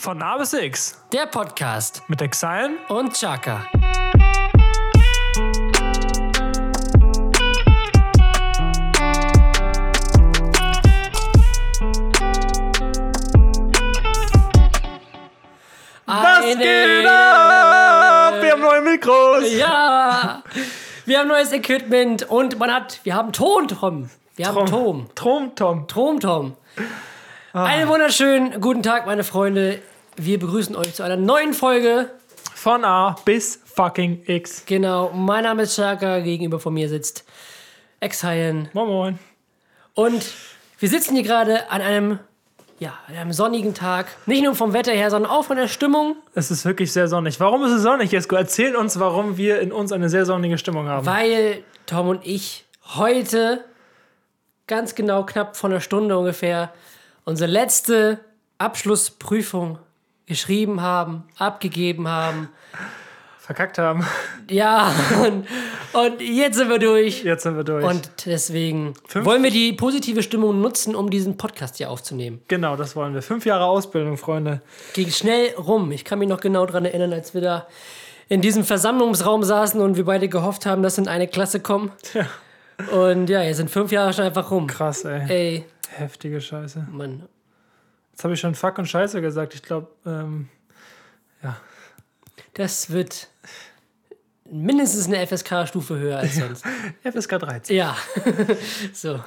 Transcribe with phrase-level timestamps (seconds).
[0.00, 2.70] Von A bis X Der Podcast mit Exile.
[2.88, 3.66] und Chaka.
[16.06, 18.34] Was Eine- geht ab?
[18.42, 19.52] Wir haben neue Mikros.
[19.52, 20.42] Ja,
[21.04, 24.10] wir haben neues Equipment und man hat, wir haben Ton, Tom.
[24.36, 25.08] Wir haben Tom.
[25.14, 25.86] Trom, Tom.
[25.86, 26.56] Tom, Tom.
[27.52, 29.82] Einen wunderschönen guten Tag, meine Freunde.
[30.22, 32.10] Wir begrüßen euch zu einer neuen Folge.
[32.54, 34.64] Von A bis fucking X.
[34.66, 37.24] Genau, mein Name ist Chaka, gegenüber von mir sitzt
[38.00, 38.68] Ex-Haien.
[38.74, 39.18] Moin Moin.
[39.94, 40.22] Und
[40.78, 42.18] wir sitzen hier gerade an einem,
[42.78, 44.08] ja, an einem sonnigen Tag.
[44.26, 46.16] Nicht nur vom Wetter her, sondern auch von der Stimmung.
[46.34, 47.40] Es ist wirklich sehr sonnig.
[47.40, 48.36] Warum ist es sonnig, Jesko?
[48.36, 51.06] Erzähl uns, warum wir in uns eine sehr sonnige Stimmung haben.
[51.06, 53.64] Weil Tom und ich heute
[54.66, 56.74] ganz genau knapp vor einer Stunde ungefähr
[57.24, 58.20] unsere letzte
[58.58, 59.78] Abschlussprüfung
[60.30, 62.48] geschrieben haben, abgegeben haben.
[63.40, 64.06] Verkackt haben.
[64.48, 64.92] Ja,
[65.24, 65.44] und,
[65.92, 67.24] und jetzt sind wir durch.
[67.24, 67.84] Jetzt sind wir durch.
[67.84, 72.40] Und deswegen Fünf- wollen wir die positive Stimmung nutzen, um diesen Podcast hier aufzunehmen.
[72.46, 73.22] genau, das wollen wir.
[73.22, 74.62] Fünf Jahre Ausbildung, Freunde.
[74.94, 75.90] Ging schnell rum.
[75.90, 77.66] Ich kann mich noch genau daran erinnern, als wir da
[78.28, 81.90] in diesem Versammlungsraum saßen und wir beide gehofft haben, dass in eine Klasse kommen.
[82.14, 82.26] Ja.
[82.96, 84.68] Und ja, jetzt sind fünf Jahre schon einfach rum.
[84.68, 85.22] Krass, ey.
[85.28, 85.64] Ey,
[85.96, 86.86] Heftige Scheiße.
[86.92, 87.24] Mann.
[88.20, 89.54] Jetzt habe ich schon Fuck und Scheiße gesagt.
[89.54, 90.50] Ich glaube, ähm,
[92.52, 93.28] Das wird
[94.44, 96.66] mindestens eine FSK-Stufe höher als sonst.
[97.02, 97.74] FSK 13.
[97.74, 97.96] ja.
[98.92, 99.20] so,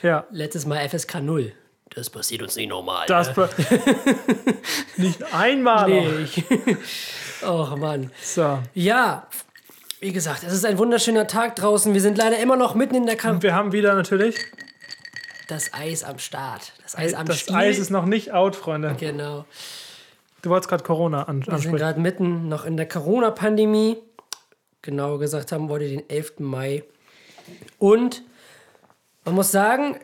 [0.00, 0.24] Ja.
[0.30, 1.52] letztes Mal FSK 0.
[1.90, 3.04] Das passiert uns nicht normal.
[3.06, 3.50] Das ne?
[4.96, 5.90] nicht einmal.
[5.90, 6.26] Nee,
[7.42, 8.10] Och, Mann.
[8.22, 8.60] So.
[8.72, 9.26] Ja,
[10.00, 11.92] wie gesagt, es ist ein wunderschöner Tag draußen.
[11.92, 13.34] Wir sind leider immer noch mitten in der Kampf.
[13.34, 14.36] Und wir haben wieder natürlich.
[15.48, 16.72] Das Eis am Start.
[16.82, 17.56] Das Eis am das Stiel.
[17.56, 18.94] Eis ist noch nicht out, Freunde.
[19.00, 19.44] Genau.
[20.42, 21.76] Du wolltest gerade Corona an Wir sind ansprechen.
[21.78, 23.96] gerade mitten noch in der Corona-Pandemie.
[24.82, 26.34] Genauer gesagt haben wir heute den 11.
[26.40, 26.84] Mai.
[27.78, 28.22] Und
[29.24, 29.98] man muss sagen,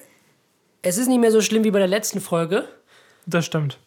[0.82, 2.66] es ist nicht mehr so schlimm wie bei der letzten Folge,
[3.26, 3.78] Das stimmt.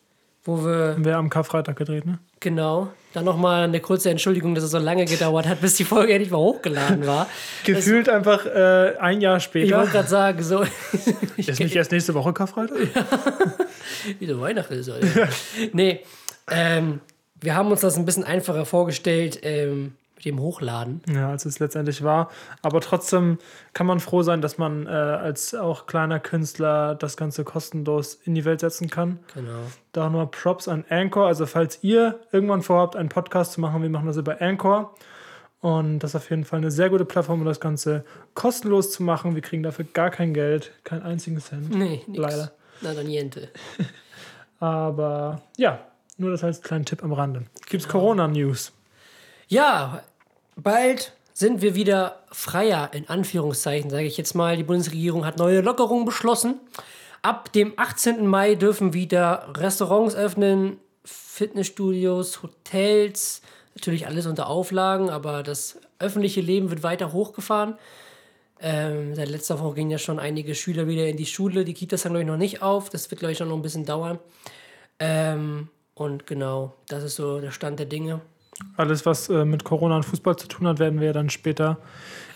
[0.45, 2.19] wo wir Haben wir am Karfreitag gedreht, ne?
[2.39, 6.13] genau dann nochmal eine kurze Entschuldigung, dass es so lange gedauert hat, bis die Folge
[6.13, 7.27] endlich mal hochgeladen war.
[7.65, 9.77] Gefühlt einfach äh, ein Jahr Ich später.
[9.77, 10.63] wollte gerade sagen, so
[11.37, 12.77] Ist nicht erst nächste Woche Karfreitag?
[14.19, 14.89] wie so Weihnachten ist.
[14.89, 15.27] Alter.
[15.73, 16.01] nee,
[16.51, 16.99] ähm,
[17.41, 21.01] wir haben uns das ein bisschen einfacher vorgestellt ähm, mit dem Hochladen.
[21.07, 22.29] Ja, als es letztendlich war.
[22.63, 23.37] Aber trotzdem
[23.73, 28.33] kann man froh sein, dass man äh, als auch kleiner Künstler das Ganze kostenlos in
[28.33, 29.19] die Welt setzen kann.
[29.35, 29.59] Genau.
[29.91, 31.27] Da nur Props an Anchor.
[31.27, 34.95] Also falls ihr irgendwann vorhabt, einen Podcast zu machen, wir machen das über Anchor.
[35.59, 38.03] Und das ist auf jeden Fall eine sehr gute Plattform, um das Ganze
[38.33, 39.35] kostenlos zu machen.
[39.35, 41.69] Wir kriegen dafür gar kein Geld, keinen einzigen Cent.
[41.69, 42.19] Nee, nix.
[42.19, 42.51] Leider.
[42.81, 43.49] Nada niente.
[44.59, 45.79] Aber ja,
[46.17, 47.43] nur das als kleinen Tipp am Rande.
[47.67, 48.71] Gibt's Corona-News?
[49.49, 50.03] Ja,
[50.57, 54.57] bald sind wir wieder freier, in Anführungszeichen, sage ich jetzt mal.
[54.57, 56.59] Die Bundesregierung hat neue Lockerungen beschlossen.
[57.21, 58.27] Ab dem 18.
[58.27, 63.41] Mai dürfen wieder Restaurants öffnen, Fitnessstudios, Hotels,
[63.73, 67.75] natürlich alles unter Auflagen, aber das öffentliche Leben wird weiter hochgefahren.
[68.59, 71.63] Ähm, seit letzter Woche gingen ja schon einige Schüler wieder in die Schule.
[71.63, 72.89] Die Kitas haben, glaube ich, noch nicht auf.
[72.89, 74.19] Das wird, glaube ich, noch ein bisschen dauern.
[74.99, 78.19] Ähm, und genau, das ist so der Stand der Dinge.
[78.75, 81.77] Alles, was äh, mit Corona und Fußball zu tun hat, werden wir dann später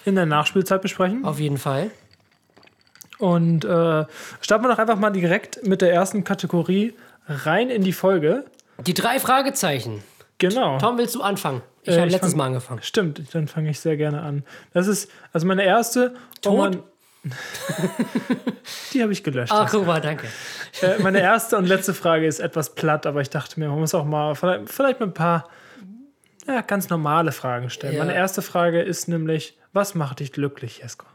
[0.06, 1.26] in der Nachspielzeit besprechen.
[1.26, 1.92] Auf jeden Fall.
[3.20, 4.06] Und äh,
[4.42, 6.96] starten wir doch einfach mal direkt mit der ersten Kategorie
[7.28, 8.46] rein in die Folge.
[8.80, 10.04] Die drei Fragezeichen.
[10.40, 10.80] Genau.
[10.80, 11.62] Tom, willst du anfangen?
[11.84, 12.82] Ich Äh, habe letztes fang- Mal angefangen.
[12.82, 14.44] Stimmt, dann fange ich sehr gerne an.
[14.74, 16.16] Das ist also meine erste.
[16.44, 16.58] wo Tot?
[16.58, 16.84] man-
[18.94, 19.54] die habe ich gelöscht.
[19.56, 20.28] Ach, guck mal, danke.
[20.82, 23.94] Äh, meine erste und letzte Frage ist etwas platt, aber ich dachte mir, man muss
[23.94, 25.48] auch mal vielleicht, vielleicht mal ein paar
[26.48, 27.96] ja, ganz normale Fragen stellen.
[27.96, 28.04] Ja.
[28.04, 31.06] Meine erste Frage ist nämlich, was macht dich glücklich, Jesko?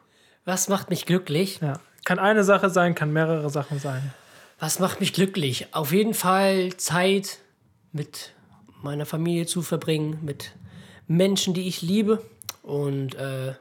[0.44, 1.60] Was macht mich glücklich?
[1.60, 1.80] Ja.
[2.04, 4.12] Kann eine Sache sein, kann mehrere Sachen sein.
[4.60, 5.66] Was macht mich glücklich?
[5.72, 7.38] Auf jeden Fall Zeit
[7.92, 8.32] mit
[8.82, 10.52] meiner Familie zu verbringen, mit
[11.08, 12.22] Menschen, die ich liebe.
[12.62, 13.54] Und äh,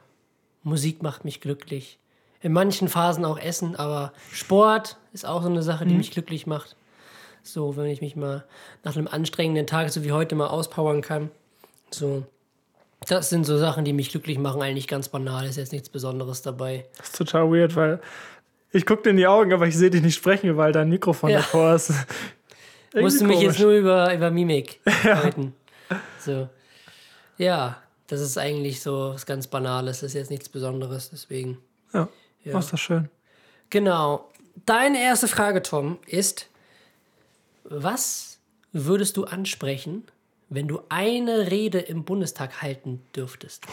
[0.62, 1.98] Musik macht mich glücklich.
[2.40, 6.46] In manchen Phasen auch Essen, aber Sport ist auch so eine Sache, die mich glücklich
[6.46, 6.76] macht.
[7.42, 8.44] So, wenn ich mich mal
[8.84, 11.30] nach einem anstrengenden Tag, so wie heute, mal auspowern kann.
[11.90, 12.24] So,
[13.08, 14.62] das sind so Sachen, die mich glücklich machen.
[14.62, 16.86] Eigentlich ganz banal, ist jetzt nichts Besonderes dabei.
[16.98, 18.00] Das ist total weird, weil
[18.72, 21.30] ich gucke dir in die Augen, aber ich sehe dich nicht sprechen, weil dein Mikrofon
[21.30, 21.38] Ja.
[21.38, 21.92] davor ist.
[22.94, 23.60] Musst du mich jetzt komisch.
[23.60, 25.54] nur über, über Mimik deuten.
[26.18, 26.48] So.
[27.38, 30.00] Ja, das ist eigentlich so was ganz Banales.
[30.00, 31.58] Das ist jetzt nichts Besonderes, deswegen.
[31.92, 32.08] Ja,
[32.44, 32.58] Ja.
[32.58, 33.08] ist das schön.
[33.70, 34.28] Genau.
[34.64, 36.48] Deine erste Frage, Tom, ist:
[37.64, 38.38] Was
[38.72, 40.04] würdest du ansprechen,
[40.48, 43.66] wenn du eine Rede im Bundestag halten dürftest?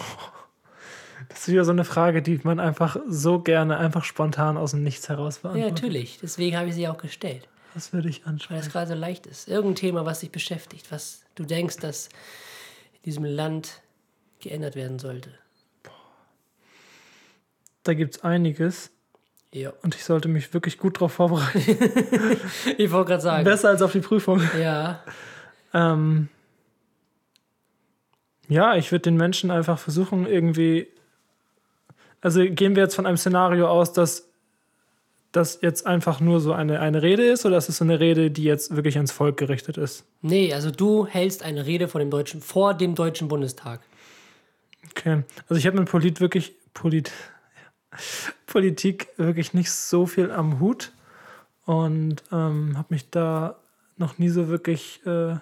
[1.29, 4.83] Das ist wieder so eine Frage, die man einfach so gerne einfach spontan aus dem
[4.83, 5.83] Nichts heraus Ja, beantwortet.
[5.83, 6.19] natürlich.
[6.21, 7.47] Deswegen habe ich sie auch gestellt.
[7.75, 8.59] Was würde ich Weil ansprechen?
[8.61, 9.47] es gerade so leicht ist.
[9.47, 12.09] Irgendein Thema, was dich beschäftigt, was du denkst, dass
[12.93, 13.81] in diesem Land
[14.41, 15.31] geändert werden sollte.
[17.83, 18.91] Da gibt es einiges
[19.51, 19.71] Ja.
[19.81, 21.59] und ich sollte mich wirklich gut darauf vorbereiten.
[22.77, 23.43] Ich wollte gerade sagen.
[23.43, 24.41] Besser als auf die Prüfung.
[24.59, 25.03] Ja.
[25.73, 26.29] Ähm,
[28.53, 30.87] ja, ich würde den Menschen einfach versuchen, irgendwie.
[32.21, 34.29] Also gehen wir jetzt von einem Szenario aus, dass
[35.31, 38.29] das jetzt einfach nur so eine, eine Rede ist oder ist es so eine Rede,
[38.29, 40.05] die jetzt wirklich ans Volk gerichtet ist?
[40.21, 43.81] Nee, also du hältst eine Rede vor dem Deutschen, vor dem Deutschen Bundestag.
[44.91, 45.23] Okay.
[45.49, 47.11] Also ich habe mit Polit wirklich Polit,
[48.45, 50.91] Politik wirklich nicht so viel am Hut
[51.65, 53.55] und ähm, habe mich da
[53.97, 55.37] noch nie so wirklich, äh,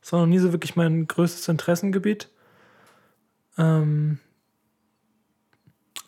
[0.00, 2.30] es war noch nie so wirklich mein größtes Interessengebiet.
[3.58, 4.18] Ähm,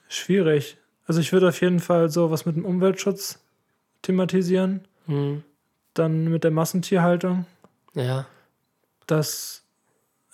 [0.09, 0.77] schwierig.
[1.07, 3.41] Also ich würde auf jeden Fall so was mit dem Umweltschutz
[4.03, 5.43] thematisieren, Hm.
[5.95, 7.47] dann mit der Massentierhaltung.
[7.95, 8.27] Ja.
[9.07, 9.65] das,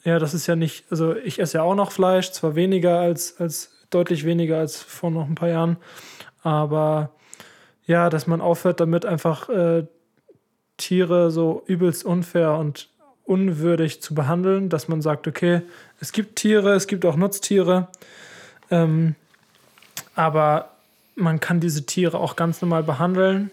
[0.02, 3.40] ja, das ist ja nicht, also ich esse ja auch noch Fleisch, zwar weniger als,
[3.40, 5.76] als deutlich weniger als vor noch ein paar Jahren,
[6.42, 7.12] aber
[7.86, 9.86] ja, dass man aufhört damit einfach äh,
[10.76, 12.90] Tiere so übelst unfair und
[13.24, 15.62] unwürdig zu behandeln, dass man sagt, okay,
[16.00, 17.88] es gibt Tiere, es gibt auch Nutztiere,
[18.70, 19.14] ähm,
[20.14, 20.70] aber
[21.16, 23.50] man kann diese Tiere auch ganz normal behandeln.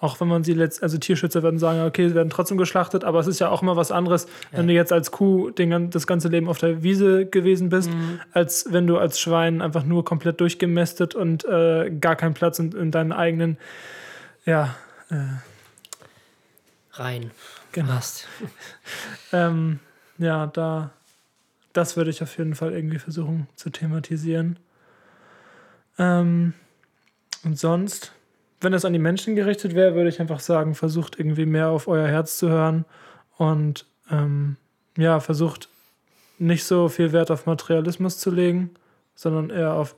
[0.00, 3.20] Auch wenn man sie letzt, also Tierschützer werden sagen, okay, sie werden trotzdem geschlachtet, aber
[3.20, 6.28] es ist ja auch immer was anderes, wenn du jetzt als Kuh den, das ganze
[6.28, 7.88] Leben auf der Wiese gewesen bist,
[8.32, 12.72] als wenn du als Schwein einfach nur komplett durchgemästet und äh, gar keinen Platz in,
[12.72, 13.56] in deinen eigenen,
[14.44, 14.74] ja,
[16.92, 17.30] Rein.
[17.74, 17.92] Genau.
[17.92, 18.28] Hast.
[19.32, 19.80] ähm,
[20.18, 20.92] ja, da,
[21.72, 24.60] das würde ich auf jeden Fall irgendwie versuchen zu thematisieren.
[25.98, 26.54] Ähm,
[27.44, 28.12] und sonst,
[28.60, 31.88] wenn es an die Menschen gerichtet wäre, würde ich einfach sagen, versucht irgendwie mehr auf
[31.88, 32.84] euer Herz zu hören
[33.38, 34.56] und ähm,
[34.96, 35.68] ja, versucht
[36.38, 38.70] nicht so viel Wert auf Materialismus zu legen,
[39.16, 39.96] sondern eher auf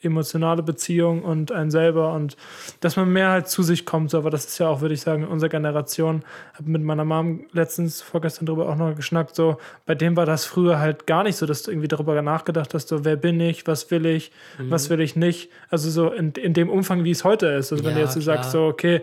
[0.00, 2.36] emotionale Beziehung und ein selber und
[2.80, 4.10] dass man mehr halt zu sich kommt.
[4.10, 6.22] So, aber das ist ja auch, würde ich sagen, in unserer Generation.
[6.54, 9.34] Habe mit meiner Mom letztens, vorgestern drüber auch noch geschnackt.
[9.34, 9.56] So,
[9.86, 12.88] bei dem war das früher halt gar nicht so, dass du irgendwie darüber nachgedacht hast,
[12.88, 15.50] so, wer bin ich, was will ich, was will ich nicht.
[15.70, 17.72] Also so in, in dem Umfang, wie es heute ist.
[17.72, 19.02] Also wenn du jetzt so sagst, so, okay,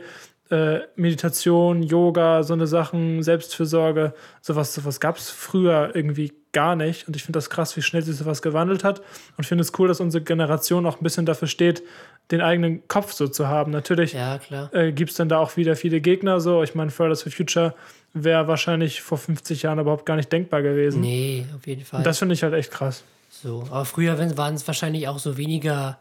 [0.50, 7.08] äh, Meditation, Yoga, so eine Sachen, Selbstfürsorge, sowas, sowas gab es früher irgendwie gar nicht.
[7.08, 9.02] Und ich finde das krass, wie schnell sich sowas gewandelt hat.
[9.38, 11.84] Und finde es cool, dass unsere Generation auch ein bisschen dafür steht,
[12.32, 13.72] den eigenen Kopf so zu haben.
[13.72, 14.40] Natürlich Ja,
[14.72, 16.40] äh, gibt es dann da auch wieder viele Gegner.
[16.40, 17.76] So, ich meine, Fridays for Future
[18.14, 21.02] wäre wahrscheinlich vor 50 Jahren überhaupt gar nicht denkbar gewesen.
[21.02, 22.00] Nee, auf jeden Fall.
[22.00, 23.04] Und das finde ich halt echt krass.
[23.30, 25.98] So, aber früher waren es wahrscheinlich auch so weniger,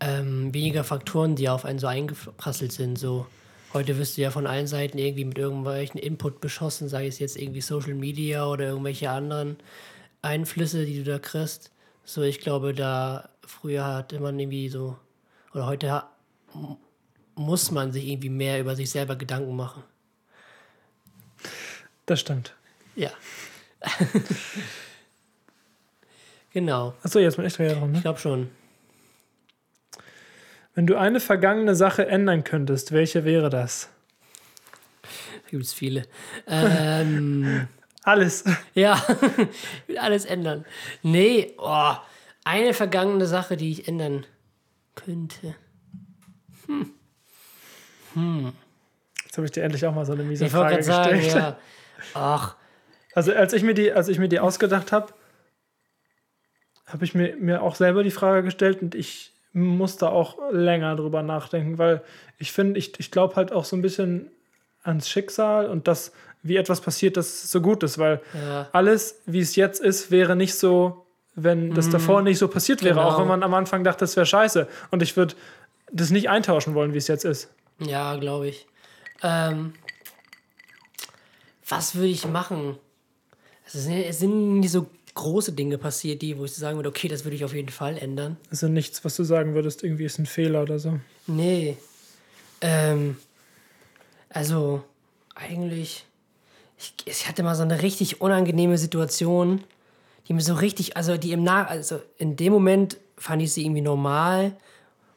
[0.00, 2.98] ähm, weniger Faktoren, die auf einen so eingeprasselt sind.
[2.98, 3.26] So,
[3.76, 7.36] heute wirst du ja von allen Seiten irgendwie mit irgendwelchen Input beschossen, sei es jetzt
[7.36, 9.58] irgendwie Social Media oder irgendwelche anderen
[10.22, 11.70] Einflüsse, die du da kriegst.
[12.02, 14.96] So, ich glaube, da früher hatte man irgendwie so,
[15.52, 16.04] oder heute
[17.34, 19.82] muss man sich irgendwie mehr über sich selber Gedanken machen.
[22.06, 22.54] Das stimmt.
[22.94, 23.10] Ja.
[26.54, 27.92] genau, Achso, jetzt bin ich wieder dran.
[27.92, 27.98] Ne?
[27.98, 28.48] ich glaube schon.
[30.76, 33.88] Wenn du eine vergangene Sache ändern könntest, welche wäre das?
[35.02, 36.04] Da gibt es viele.
[36.46, 37.66] Ähm.
[38.04, 38.44] Alles.
[38.74, 40.64] Ja, ich will alles ändern.
[41.02, 41.94] Nee, oh,
[42.44, 44.24] eine vergangene Sache, die ich ändern
[44.94, 45.56] könnte.
[49.24, 51.34] Jetzt habe ich dir endlich auch mal so eine miese Ich Frage sagen, gestellt.
[51.36, 51.58] ja.
[52.14, 52.54] Ach,
[53.14, 55.12] Also als ich mir die, als ich mir die ausgedacht habe,
[56.86, 61.22] habe ich mir, mir auch selber die Frage gestellt und ich musste auch länger drüber
[61.22, 62.02] nachdenken, weil
[62.38, 64.30] ich finde, ich, ich glaube halt auch so ein bisschen
[64.82, 68.68] ans Schicksal und das, wie etwas passiert, dass es so gut ist, weil ja.
[68.72, 72.94] alles, wie es jetzt ist, wäre nicht so, wenn das davor nicht so passiert wäre,
[72.96, 73.08] Genau.
[73.08, 74.68] auch wenn man am Anfang dachte, das wäre scheiße.
[74.90, 75.34] Und ich würde
[75.90, 77.50] das nicht eintauschen wollen, wie es jetzt ist.
[77.78, 78.66] Ja, glaube ich.
[79.22, 79.74] Ähm,
[81.68, 82.78] was würde ich machen?
[83.66, 84.86] Es sind, es sind nie so
[85.16, 87.98] große Dinge passiert, die, wo ich sagen würde, okay, das würde ich auf jeden Fall
[87.98, 88.36] ändern.
[88.50, 91.00] Also nichts, was du sagen würdest, irgendwie ist ein Fehler oder so.
[91.26, 91.76] Nee.
[92.60, 93.16] Ähm,
[94.28, 94.84] also,
[95.34, 96.06] eigentlich,
[96.78, 99.64] ich, ich hatte mal so eine richtig unangenehme Situation,
[100.28, 103.64] die mir so richtig, also die im Nach, also in dem Moment fand ich sie
[103.64, 104.56] irgendwie normal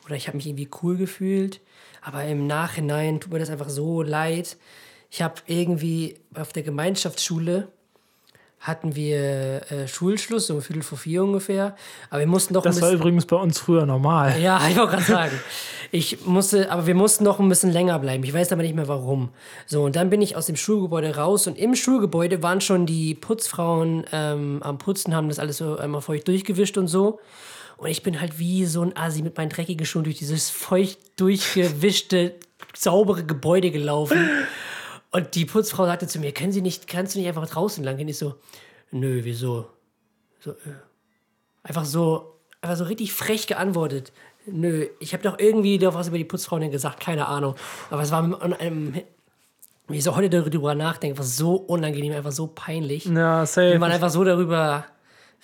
[0.06, 1.60] oder ich habe mich irgendwie cool gefühlt,
[2.02, 4.58] aber im Nachhinein tut mir das einfach so leid.
[5.12, 7.68] ich habe irgendwie auf der Gemeinschaftsschule
[8.60, 11.76] hatten wir äh, Schulschluss, so um Viertel vor vier ungefähr.
[12.10, 14.40] Aber wir mussten doch ein Das war übrigens bei uns früher normal.
[14.40, 15.40] ja, ich wollte gerade sagen.
[15.92, 18.24] Ich musste, aber wir mussten noch ein bisschen länger bleiben.
[18.24, 19.30] Ich weiß aber nicht mehr warum.
[19.66, 23.16] So, und dann bin ich aus dem Schulgebäude raus und im Schulgebäude waren schon die
[23.16, 27.20] Putzfrauen ähm, am Putzen, haben das alles so einmal feucht durchgewischt und so.
[27.78, 31.00] Und ich bin halt wie so ein Asi mit meinen dreckigen Schuhen durch dieses feucht
[31.16, 32.36] durchgewischte,
[32.76, 34.30] saubere Gebäude gelaufen.
[35.12, 37.98] Und die Putzfrau sagte zu mir, können Sie nicht, kannst du nicht einfach draußen lang
[37.98, 38.08] gehen?
[38.08, 38.36] Ich so,
[38.92, 39.68] nö, wieso?
[40.40, 40.56] So, äh,
[41.64, 44.12] einfach so, einfach so richtig frech geantwortet.
[44.46, 47.56] Nö, ich habe doch irgendwie doch was über die Putzfrau denn gesagt, keine Ahnung.
[47.90, 48.94] Aber es war mit einem,
[49.88, 53.06] wie ich so heute darüber nachdenke, was so unangenehm, einfach so peinlich.
[53.06, 53.80] Ja, Wenn safe.
[53.80, 54.86] man einfach so darüber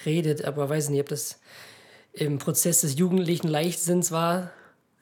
[0.06, 1.40] redet, aber weiß nicht, ob das
[2.14, 4.52] im Prozess des jugendlichen Leichtsinns war.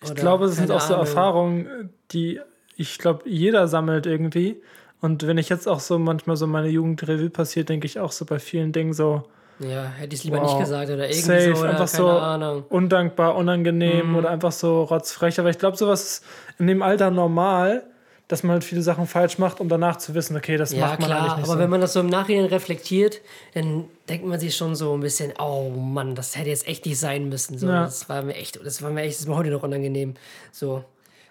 [0.02, 2.40] Ich glaube, es sind auch so Erfahrungen, die
[2.76, 4.62] ich glaube, jeder sammelt irgendwie.
[5.02, 8.26] Und wenn ich jetzt auch so manchmal so meine Jugendrevue passiert, denke ich auch so
[8.26, 9.24] bei vielen Dingen so,
[9.60, 10.46] Ja, hätte ich es lieber Wow.
[10.46, 11.62] nicht gesagt oder irgendwie safe, so.
[11.62, 12.58] Oder einfach so Ahnung.
[12.60, 12.64] Mhm.
[12.70, 15.40] undankbar, unangenehm oder einfach so rotzfrech.
[15.40, 16.26] Aber ich glaube, sowas ist
[16.58, 17.84] in dem Alter normal,
[18.30, 21.00] dass man halt viele Sachen falsch macht, um danach zu wissen, okay, das Ja, macht
[21.02, 21.60] man klar, eigentlich nicht aber so.
[21.60, 23.20] wenn man das so im Nachhinein reflektiert,
[23.54, 26.98] dann denkt man sich schon so ein bisschen, oh Mann, das hätte jetzt echt nicht
[26.98, 27.58] sein müssen.
[27.60, 27.84] So, Ja.
[27.84, 30.14] Das war mir echt, das war mir echt, das ist mir heute noch unangenehm.
[30.52, 30.84] So.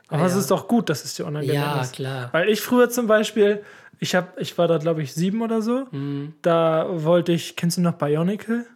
[0.09, 0.39] Aber es ja.
[0.39, 1.95] ist doch gut, dass es dir unangenehm Ja, ist.
[1.95, 2.29] klar.
[2.33, 3.63] Weil ich früher zum Beispiel,
[3.99, 5.87] ich, hab, ich war da, glaube ich, sieben oder so.
[5.91, 6.35] Mhm.
[6.43, 8.67] Da wollte ich, kennst du noch Bionicle?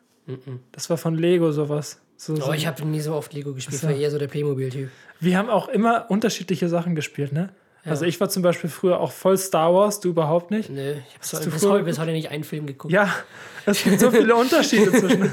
[0.72, 2.00] Das war von Lego sowas.
[2.16, 2.48] So, so.
[2.48, 4.88] Oh, ich habe nie so oft Lego gespielt, war eher so der Playmobil-Typ.
[5.20, 7.50] Wir haben auch immer unterschiedliche Sachen gespielt, ne?
[7.84, 10.68] Also ich war zum Beispiel früher auch voll Star Wars, du überhaupt nicht.
[10.70, 12.92] Nö, ich habe du bis, heute- bis heute nicht einen Film geguckt.
[12.92, 13.08] Ja,
[13.64, 15.32] es gibt so viele Unterschiede zwischen.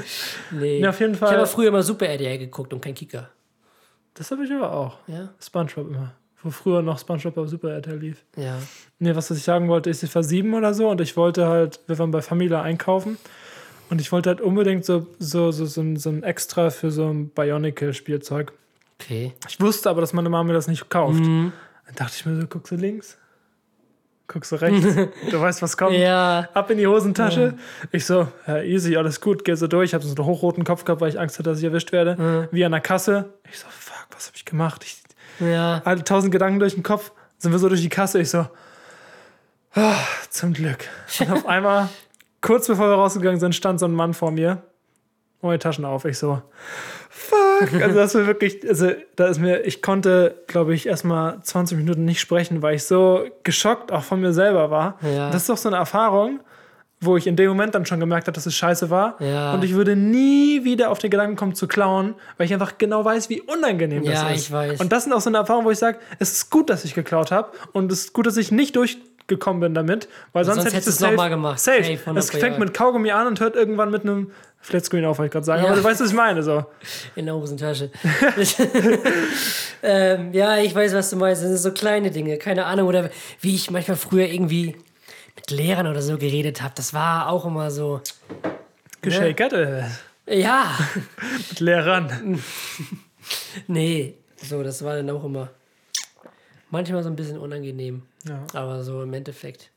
[0.52, 0.78] nee.
[0.78, 1.36] Ja, auf jeden Ich Fall.
[1.36, 3.28] habe früher immer Super RTL geguckt und kein Kicker.
[4.14, 4.98] Das habe ich aber auch.
[5.06, 5.30] Ja?
[5.40, 6.14] Spongebob immer.
[6.42, 8.24] Wo früher noch Spongebob auf Super RTL lief.
[8.36, 8.58] Ja.
[8.98, 11.80] Nee, was ich sagen wollte, ist, ich war sieben oder so und ich wollte halt,
[11.86, 13.18] wir waren bei Familie einkaufen
[13.90, 17.08] und ich wollte halt unbedingt so, so, so, so, ein, so ein Extra für so
[17.08, 18.52] ein Bionicle-Spielzeug.
[19.00, 19.32] Okay.
[19.48, 21.24] Ich wusste aber, dass meine Mama mir das nicht kauft.
[21.24, 21.52] Dann
[21.96, 23.18] dachte ich mir so, guckst du links,
[24.28, 24.86] guckst du rechts,
[25.30, 25.96] du weißt, was kommt.
[25.96, 26.48] Ja.
[26.54, 27.54] Ab in die Hosentasche.
[27.90, 29.90] Ich so, ja, easy, alles gut, geh so durch.
[29.90, 32.48] Ich habe so einen hochroten Kopf gehabt, weil ich Angst hatte, dass ich erwischt werde.
[32.52, 33.34] Wie an der Kasse.
[33.50, 33.66] Ich so,
[34.14, 34.84] was habe ich gemacht?
[34.84, 35.02] Ich
[35.40, 35.82] Ja.
[35.84, 37.12] hatte tausend Gedanken durch den Kopf.
[37.38, 38.20] Sind wir so durch die Kasse.
[38.20, 38.46] Ich so,
[39.74, 39.94] ah,
[40.30, 40.88] zum Glück.
[41.20, 41.88] Und auf einmal,
[42.40, 44.62] kurz bevor wir rausgegangen sind, stand so ein Mann vor mir.
[45.42, 46.04] Meine Taschen auf.
[46.06, 46.40] Ich so,
[47.10, 47.72] fuck.
[47.82, 52.04] Also das war wirklich, also da ist mir, ich konnte, glaube ich, erstmal 20 Minuten
[52.04, 54.98] nicht sprechen, weil ich so geschockt auch von mir selber war.
[55.02, 55.30] Ja.
[55.30, 56.40] Das ist doch so eine Erfahrung,
[57.04, 59.16] wo ich in dem Moment dann schon gemerkt habe, dass es scheiße war.
[59.20, 59.52] Ja.
[59.54, 63.04] Und ich würde nie wieder auf den Gedanken kommen zu klauen, weil ich einfach genau
[63.04, 64.42] weiß, wie unangenehm das Ja, ist.
[64.46, 64.80] ich weiß.
[64.80, 66.94] Und das sind auch so eine Erfahrung, wo ich sage, es ist gut, dass ich
[66.94, 70.66] geklaut habe und es ist gut, dass ich nicht durchgekommen bin damit, weil sonst, sonst
[70.66, 71.58] hätte ich das es noch safe- mal gemacht.
[71.60, 71.82] Safe.
[72.06, 74.30] 100 es fängt mit Kaugummi an und hört irgendwann mit einem
[74.60, 75.62] Flatscreen auf, wollte ich gerade sagen.
[75.62, 75.68] Ja.
[75.68, 76.42] Aber du weißt, was ich meine.
[76.42, 76.64] So.
[77.16, 77.90] In der Hosentasche.
[79.82, 81.42] ähm, ja, ich weiß, was du meinst.
[81.42, 82.88] Das sind so kleine Dinge, keine Ahnung.
[82.88, 84.76] Oder wie ich manchmal früher irgendwie
[85.36, 86.74] mit Lehrern oder so geredet habe.
[86.76, 88.00] Das war auch immer so.
[89.00, 89.84] Geschakert äh,
[90.28, 90.76] Ja,
[91.50, 92.42] mit Lehrern.
[93.66, 94.14] nee.
[94.36, 95.50] So, das war dann auch immer
[96.70, 98.02] manchmal so ein bisschen unangenehm.
[98.26, 98.46] Ja.
[98.52, 99.70] Aber so im Endeffekt.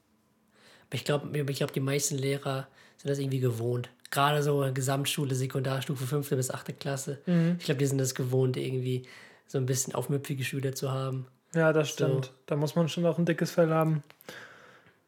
[0.90, 3.90] Aber ich glaube, ich glaub, die meisten Lehrer sind das irgendwie gewohnt.
[4.10, 6.30] Gerade so in Gesamtschule, Sekundarstufe 5.
[6.30, 6.80] bis 8.
[6.80, 7.20] Klasse.
[7.60, 9.06] Ich glaube, die sind das gewohnt, irgendwie
[9.48, 11.28] so ein bisschen aufmüpfige Schüler zu haben.
[11.54, 12.32] Ja, das stimmt.
[12.46, 14.04] Da muss man schon auch ein dickes Fell haben.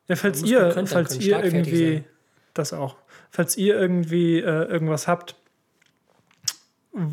[0.10, 2.04] Ja, falls ihr, falls ihr irgendwie,
[2.54, 2.98] das auch,
[3.30, 5.36] falls ihr irgendwie äh, irgendwas habt,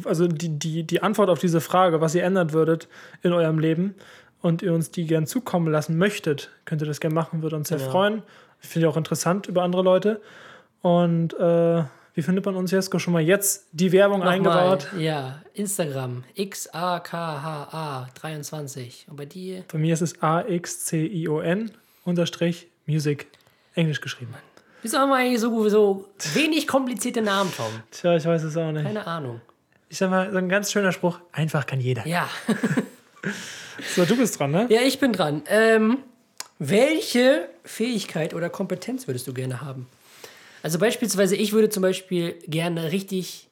[0.04, 2.88] also die, die, die Antwort auf diese Frage, was ihr ändern würdet
[3.22, 3.94] in eurem Leben
[4.40, 7.68] und ihr uns die gern zukommen lassen möchtet, könnt ihr das gerne machen, würde uns
[7.68, 7.90] sehr Genau.
[7.90, 8.22] freuen.
[8.62, 10.20] Ich finde auch interessant über andere Leute.
[10.80, 11.82] Und äh,
[12.14, 12.98] wie findet man uns, Jesko?
[12.98, 14.84] Schon mal jetzt die Werbung eingebaut.
[14.86, 19.10] Nochmal, ja, Instagram, XAKHA23.
[19.10, 19.64] Und bei dir?
[19.70, 21.70] Bei mir ist es A-X-C-I-O-N
[22.04, 23.26] unterstrich Music.
[23.74, 24.34] Englisch geschrieben.
[24.82, 27.66] Wieso haben wir eigentlich so, so wenig komplizierte Namen, Tom?
[27.90, 28.84] Tja, ich weiß es auch nicht.
[28.84, 29.40] Keine Ahnung.
[29.88, 31.18] Ich sag mal, so ein ganz schöner Spruch.
[31.32, 32.06] Einfach kann jeder.
[32.06, 32.28] Ja.
[33.94, 34.66] So, du bist dran, ne?
[34.70, 35.42] Ja, ich bin dran.
[35.48, 35.98] Ähm,
[36.58, 39.86] welche Fähigkeit oder Kompetenz würdest du gerne haben?
[40.62, 43.48] Also beispielsweise, ich würde zum Beispiel gerne richtig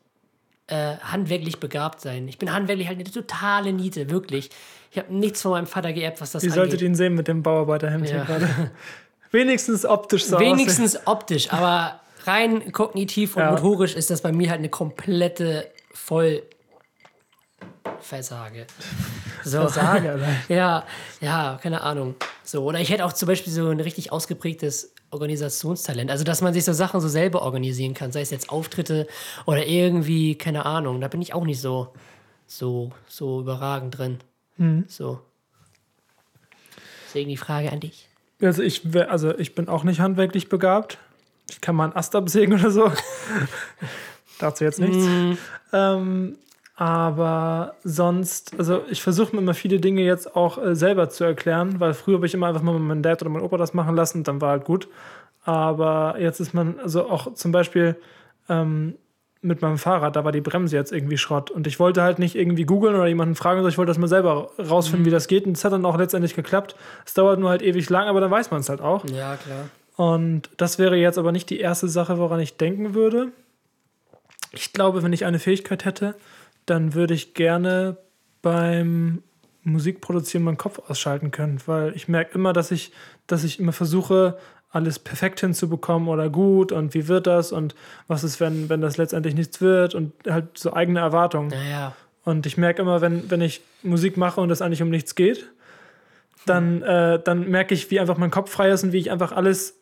[0.68, 2.26] äh, handwerklich begabt sein.
[2.26, 4.48] Ich bin handwerklich halt eine totale Niete, wirklich.
[4.90, 6.56] Ich habe nichts von meinem Vater geerbt, was das Ihr angeht.
[6.70, 8.24] solltet ihn sehen mit dem Bauarbeiterhemdchen Ja.
[8.24, 8.48] gerade.
[9.34, 10.52] Wenigstens optisch so aussehen.
[10.52, 13.50] Wenigstens optisch, aber rein kognitiv und Ja.
[13.50, 16.46] motorisch ist das bei mir halt eine komplette Vollversage.
[19.42, 19.58] So.
[19.60, 20.84] Versage, ja,
[21.20, 22.14] ja, keine Ahnung.
[22.44, 26.10] So, oder ich hätte auch zum Beispiel so ein richtig ausgeprägtes Organisationstalent.
[26.10, 29.06] Also, dass man sich so Sachen so selber organisieren kann, sei es jetzt Auftritte
[29.46, 31.00] oder irgendwie, keine Ahnung.
[31.00, 31.92] Da bin ich auch nicht so,
[32.46, 34.18] so, so überragend drin.
[34.58, 34.84] Mhm.
[34.88, 35.20] So.
[37.06, 38.08] Deswegen die Frage an dich.
[38.42, 40.98] Also ich, wär- also ich bin auch nicht handwerklich begabt.
[41.50, 42.90] Ich kann mal einen Ast absägen oder so.
[44.38, 45.06] Dazu jetzt nichts.
[45.72, 46.36] Ähm,
[46.76, 51.78] aber sonst, also ich versuche mir immer viele Dinge jetzt auch äh, selber zu erklären,
[51.78, 54.18] weil früher habe ich immer einfach mal meinen Dad oder meinen Opa das machen lassen
[54.18, 54.88] und dann war halt gut.
[55.44, 57.96] Aber jetzt ist man, also auch zum Beispiel
[58.48, 58.94] ähm,
[59.44, 61.50] mit meinem Fahrrad, da war die Bremse jetzt irgendwie Schrott.
[61.50, 64.08] Und ich wollte halt nicht irgendwie googeln oder jemanden fragen, sondern ich wollte das mal
[64.08, 65.46] selber rausfinden, wie das geht.
[65.46, 66.74] Und das hat dann auch letztendlich geklappt.
[67.04, 69.04] Es dauert nur halt ewig lang, aber dann weiß man es halt auch.
[69.06, 69.68] Ja, klar.
[69.96, 73.28] Und das wäre jetzt aber nicht die erste Sache, woran ich denken würde.
[74.50, 76.14] Ich glaube, wenn ich eine Fähigkeit hätte,
[76.66, 77.98] dann würde ich gerne
[78.42, 79.22] beim
[79.62, 82.92] Musikproduzieren meinen Kopf ausschalten können, weil ich merke immer, dass ich,
[83.26, 84.38] dass ich immer versuche,
[84.74, 87.74] alles perfekt hinzubekommen oder gut und wie wird das und
[88.08, 91.48] was ist, wenn, wenn das letztendlich nichts wird und halt so eigene Erwartungen.
[91.48, 91.94] Naja.
[92.24, 95.48] Und ich merke immer, wenn, wenn ich Musik mache und es eigentlich um nichts geht,
[96.46, 99.32] dann, äh, dann merke ich, wie einfach mein Kopf frei ist und wie ich einfach
[99.32, 99.76] alles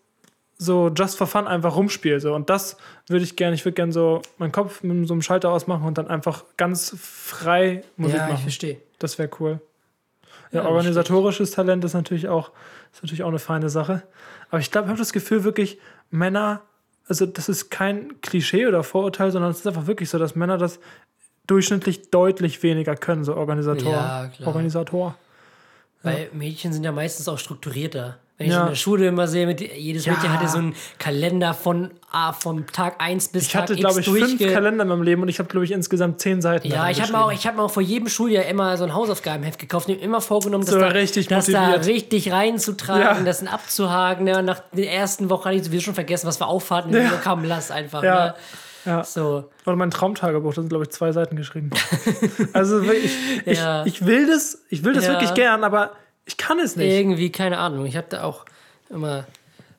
[0.58, 2.20] so just for fun einfach rumspiele.
[2.20, 2.34] So.
[2.34, 2.76] Und das
[3.08, 5.98] würde ich gerne, ich würde gerne so meinen Kopf mit so einem Schalter ausmachen und
[5.98, 8.42] dann einfach ganz frei Musik Ja, ich machen.
[8.42, 8.76] verstehe.
[8.98, 9.60] Das wäre cool.
[10.52, 12.50] Ja, Ja, organisatorisches Talent ist natürlich auch,
[12.92, 14.02] ist natürlich auch eine feine Sache.
[14.50, 15.78] Aber ich glaube, ich habe das Gefühl, wirklich
[16.10, 16.62] Männer,
[17.08, 20.58] also das ist kein Klischee oder Vorurteil, sondern es ist einfach wirklich so, dass Männer
[20.58, 20.78] das
[21.46, 23.92] durchschnittlich deutlich weniger können, so Organisator.
[23.92, 24.48] Ja, klar.
[24.48, 25.14] Organisator.
[26.02, 28.18] Weil Mädchen sind ja meistens auch strukturierter.
[28.38, 28.62] Wenn ich Ja.
[28.62, 30.12] in der Schule immer sehe, mit, jedes Ja.
[30.14, 33.80] Mädchen hatte so einen Kalender von ah, vom Tag 1 bis Ich Tag hatte, X
[33.80, 36.66] glaube ich, fünf Kalender in meinem Leben und ich habe, glaube ich, insgesamt zehn Seiten.
[36.68, 38.94] Ja, ich habe mir, auch- ich hab mir auch vor jedem Schuljahr immer so ein
[38.94, 43.22] Hausaufgabenheft gekauft und mir immer vorgenommen, dass, So da, richtig das da richtig reinzutragen, Ja.
[43.22, 44.24] das dann abzuhaken.
[44.24, 44.38] Ne?
[44.38, 46.92] Und nach der ersten Woche hatte ich sowieso schon vergessen, was wir auffahrten.
[46.94, 47.10] Ja.
[47.22, 48.02] Kam, lass einfach.
[48.02, 48.26] Ja.
[48.26, 48.34] Ne?
[48.84, 49.04] Ja.
[49.04, 49.44] So.
[49.64, 51.70] Oder mein Traumtagebuch, da sind, glaube ich, zwei Seiten geschrieben.
[52.52, 53.12] also wirklich,
[53.46, 53.84] ich, Ja.
[53.86, 55.12] ich, ich will das, ich will das Ja.
[55.12, 55.92] wirklich gern, aber
[56.26, 56.90] ich kann es nicht.
[56.90, 57.86] Irgendwie, keine Ahnung.
[57.86, 58.44] Ich habe da auch
[58.90, 59.24] immer.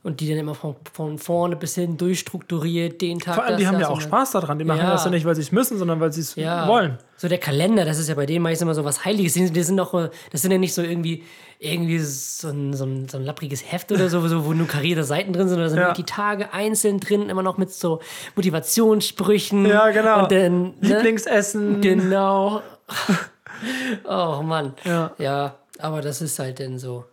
[0.06, 3.36] Und die dann immer von, von vorne bis hin durchstrukturiert, den Tag.
[3.36, 4.60] Vor allem, die das, haben das ja auch Spaß daran.
[4.60, 4.92] Die machen Ja.
[4.92, 6.68] das ja nicht, weil sie es müssen, sondern weil sie es Ja.
[6.68, 6.98] wollen.
[7.16, 9.32] So der Kalender, das ist ja bei denen meistens immer so was Heiliges.
[9.32, 11.24] Die sind äh, das sind ja nicht so irgendwie,
[11.58, 15.06] irgendwie so ein, so ein, so ein lappriges Heft oder so, so, wo nur karierte
[15.06, 15.94] Seiten drin sind, sondern da sind Ja.
[15.94, 18.02] die Tage einzeln drin, immer noch mit so
[18.36, 19.66] Motivationssprüchen.
[19.66, 20.24] Ja, genau.
[20.24, 20.74] Und dann, ne?
[20.82, 21.80] Lieblingsessen.
[21.80, 22.62] Genau.
[24.06, 24.74] oh Mann.
[24.84, 25.12] Ja.
[25.18, 27.06] Ja, aber das ist halt dann so.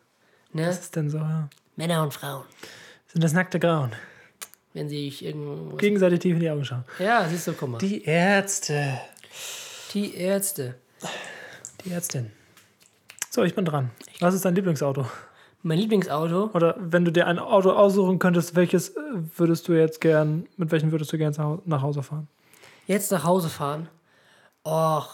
[0.52, 0.68] Ne?
[0.68, 1.18] Was ist denn so?
[1.18, 1.48] Ja.
[1.76, 2.44] Männer und Frauen,
[3.08, 3.92] Sind das nackte Grauen?
[4.72, 5.76] wenn sie sich irgendwo.
[5.76, 6.84] Gegenseitig tief in die Augen schauen.
[7.00, 7.78] Ja, siehst du, guck mal.
[7.78, 9.00] Die Ärzte.
[9.92, 10.76] Die Ärzte.
[11.84, 12.30] Die Ärztin.
[13.30, 13.90] So, ich bin dran.
[14.20, 15.06] Was ist dein Lieblingsauto?
[15.62, 16.50] Mein Lieblingsauto.
[16.54, 19.00] Oder wenn du dir ein Auto aussuchen könntest, welches äh,
[19.36, 22.28] würdest du jetzt gern, mit welchem würdest du gern nach Hause fahren?
[22.86, 23.88] Jetzt nach Hause fahren.
[24.64, 25.08] Och.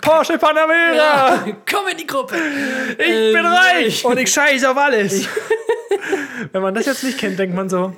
[0.00, 0.94] Porsche Panamera!
[0.94, 2.36] Ja, komm in die Gruppe.
[2.98, 5.26] Ich bin reich und ich scheiße auf alles.
[6.52, 7.94] Wenn man das jetzt nicht kennt, denkt man so,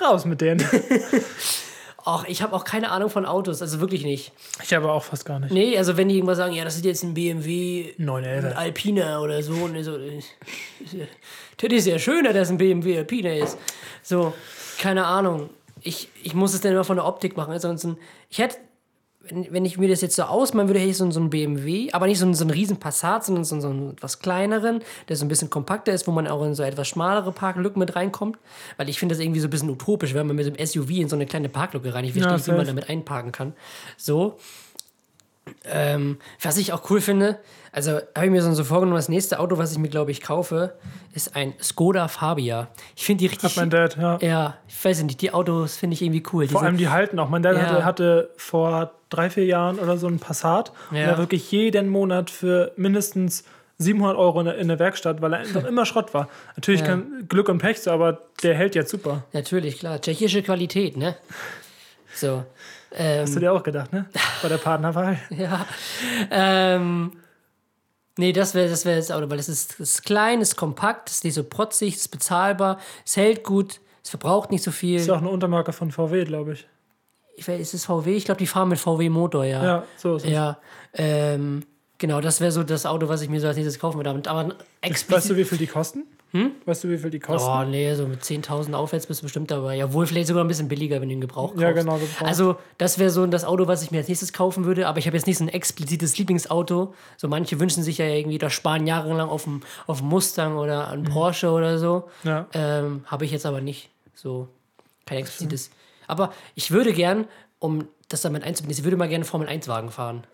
[0.00, 0.64] raus mit denen.
[2.06, 4.32] Och, ich habe auch keine Ahnung von Autos, also wirklich nicht.
[4.62, 5.52] Ich aber auch fast gar nicht.
[5.52, 8.56] Nee, also wenn die irgendwas sagen, ja, das ist jetzt ein BMW 911.
[8.56, 9.98] Alpina oder so, und so
[11.58, 13.58] das ist ja schöner, dass ein BMW Alpina ist.
[14.02, 14.32] So,
[14.78, 15.50] keine Ahnung.
[15.82, 17.52] Ich, ich muss es dann immer von der Optik machen.
[17.52, 17.98] Ansonsten,
[18.30, 18.56] ich hätte,
[19.30, 21.90] wenn, wenn ich mir das jetzt so ausmalen würde, hätte ich so, so einen BMW,
[21.92, 25.16] aber nicht so einen, so einen riesen Passat, sondern so, so einen etwas kleineren, der
[25.16, 28.38] so ein bisschen kompakter ist, wo man auch in so etwas schmalere Parklücken mit reinkommt.
[28.76, 31.08] Weil ich finde das irgendwie so ein bisschen utopisch, wenn man mit dem SUV in
[31.08, 32.04] so eine kleine Parklücke rein.
[32.04, 33.52] Ich verstehe Ja, nicht, wie man damit einparken kann.
[33.96, 34.38] So.
[35.64, 37.38] Ähm, was ich auch cool finde,
[37.72, 40.20] also habe ich mir so, so vorgenommen, das nächste Auto, was ich mir, glaube ich,
[40.20, 40.74] kaufe,
[41.14, 42.68] ist ein Skoda Fabia.
[42.96, 43.50] Ich finde die richtig.
[43.50, 44.18] Hat mein Dad, ja.
[44.20, 46.46] ja, ich weiß nicht, die Autos finde ich irgendwie cool.
[46.46, 47.28] Die Vor sind- allem die halten auch.
[47.28, 47.62] Mein Dad Ja.
[47.62, 50.72] hatte, hatte vor drei, vier Jahren oder so einen Passat.
[50.90, 51.04] Und Ja.
[51.04, 53.44] er wirklich jeden Monat für mindestens
[53.78, 56.28] 700 Euro in der, der Werkstatt, weil er einfach immer Schrott war.
[56.56, 56.88] Natürlich Ja.
[56.88, 59.24] kann Glück und Pech so, aber der hält jetzt super.
[59.32, 60.00] Natürlich, klar.
[60.00, 61.16] Tschechische Qualität, ne?
[62.14, 62.44] So.
[62.92, 64.06] Ähm, Hast du dir auch gedacht, ne?
[64.42, 65.18] Bei der Partnerwahl.
[65.30, 65.66] ja.
[66.30, 67.12] Ähm,
[68.16, 71.24] nee, das wäre das wär das Auto, weil das ist, ist klein, ist kompakt, ist
[71.24, 74.98] nicht so protzig, ist bezahlbar, es hält gut, es verbraucht nicht so viel.
[74.98, 76.66] Ist ja auch eine Untermarke von VW, glaube ich.
[77.36, 78.16] Ich weiß, ist es VW?
[78.16, 79.62] Ich glaube, die fahren mit VW-Motor, ja.
[79.62, 80.30] Ja, so ist es.
[80.30, 80.58] Ja,
[80.94, 81.64] ähm,
[81.98, 84.10] genau, das wäre so das Auto, was ich mir so als nächstes kaufen würde.
[84.10, 85.30] Aber Weißt explizit.
[85.30, 86.04] du, wie viel die kosten?
[86.32, 87.48] Weißt du, wie viel die kosten?
[87.48, 89.76] Oh, nee, so mit 10.000 aufwärts bist du bestimmt dabei.
[89.76, 91.62] Ja, wohl vielleicht sogar ein bisschen billiger, wenn du den Gebrauch kaufst.
[91.62, 92.26] Ja, genau, Gebrauch.
[92.26, 94.88] Also, das wäre so das Auto, was ich mir als nächstes kaufen würde.
[94.88, 96.94] Aber ich habe jetzt nicht so ein explizites Lieblingsauto.
[97.16, 100.88] So manche wünschen sich ja irgendwie, da sparen jahrelang auf dem, auf dem Mustang oder
[100.88, 102.08] einen Porsche oder so.
[102.24, 102.28] Mhm.
[102.28, 102.46] Ja.
[102.52, 103.88] Ähm, habe ich jetzt aber nicht.
[104.14, 104.48] So,
[105.06, 105.70] kein explizites.
[106.06, 107.26] Aber ich würde gern,
[107.58, 110.24] um das damit einzubinden, ich würde mal gerne einen Formel-1-Wagen fahren.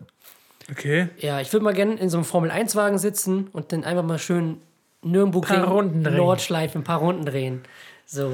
[0.70, 1.08] Okay.
[1.18, 4.58] Ja, ich würde mal gerne in so einem Formel-1-Wagen sitzen und dann einfach mal schön
[5.04, 6.16] Nürnberg Paar Runden drehen.
[6.16, 7.62] Nordschleife, ein paar Runden drehen.
[8.06, 8.32] So.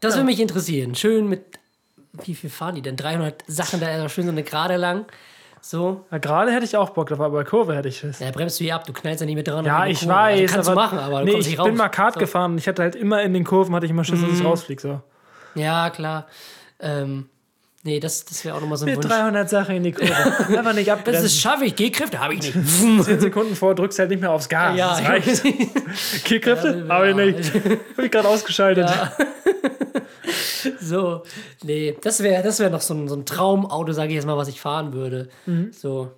[0.00, 0.94] Das würde mich interessieren.
[0.94, 1.42] Schön mit,
[2.24, 2.96] wie viel fahren die denn?
[2.96, 5.04] 300 Sachen da also schön so eine Gerade lang.
[5.60, 6.04] So.
[6.10, 8.18] Na, gerade hätte ich auch Bock drauf, aber bei Kurve hätte ich Schiss.
[8.20, 10.14] Da bremst du hier ab, du knallst ja nicht mit 300 Ja, ich Kurve.
[10.14, 10.40] weiß.
[10.42, 12.20] Also kannst aber, du machen, aber du nee, kommst ich bin mal Kart so.
[12.20, 14.36] gefahren und ich hatte halt immer in den Kurven, hatte ich immer Schiss, dass Mhm.
[14.38, 14.80] ich rausfliege.
[14.82, 15.00] So.
[15.60, 16.26] Ja, klar.
[16.78, 17.28] Ähm,
[17.86, 19.06] nee, das, das wäre auch nochmal so ein Mit Wunsch.
[19.08, 20.12] 300 Sachen in die Kurve.
[20.58, 21.24] Einfach nicht Das abbremsen.
[21.24, 21.74] ist schaffe ich.
[21.76, 22.68] Gehkräfte habe ich nicht.
[23.04, 24.76] 10 Sekunden vor, drückst halt nicht mehr aufs Gas.
[24.76, 26.24] ja, das reicht.
[26.24, 26.84] Kehlkräfte?
[26.86, 27.24] Ja, Habe ich ja.
[27.24, 27.54] nicht.
[27.96, 28.90] Habe ich gerade ausgeschaltet.
[30.80, 31.22] So,
[31.62, 34.36] nee, das wäre das wär noch so ein, so ein Traumauto, sage ich jetzt mal,
[34.36, 35.28] was ich fahren würde.
[35.46, 35.70] Mhm.
[35.72, 36.10] So.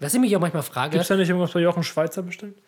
[0.00, 2.58] Was ich mich auch manchmal frage, Gibt es da nicht irgendwas bei Jochen Schweizer bestimmt?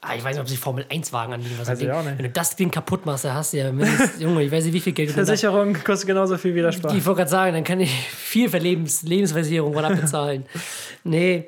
[0.00, 1.54] Ah, ich weiß nicht, ob sich Formel 1 Wagen anbieten.
[1.58, 2.18] Was Weiß ich auch nicht.
[2.18, 4.74] Wenn du das Ding kaputt machst, dann hast du ja mindestens, Junge, ich weiß nicht,
[4.74, 6.94] wie viel Geld du denn da Versicherung kostet genauso viel wie der Spaß.
[6.94, 10.46] Ich wollte gerade sagen, dann kann ich viel für Lebens Lebensversicherung von abbezahlen.
[11.04, 11.46] nee.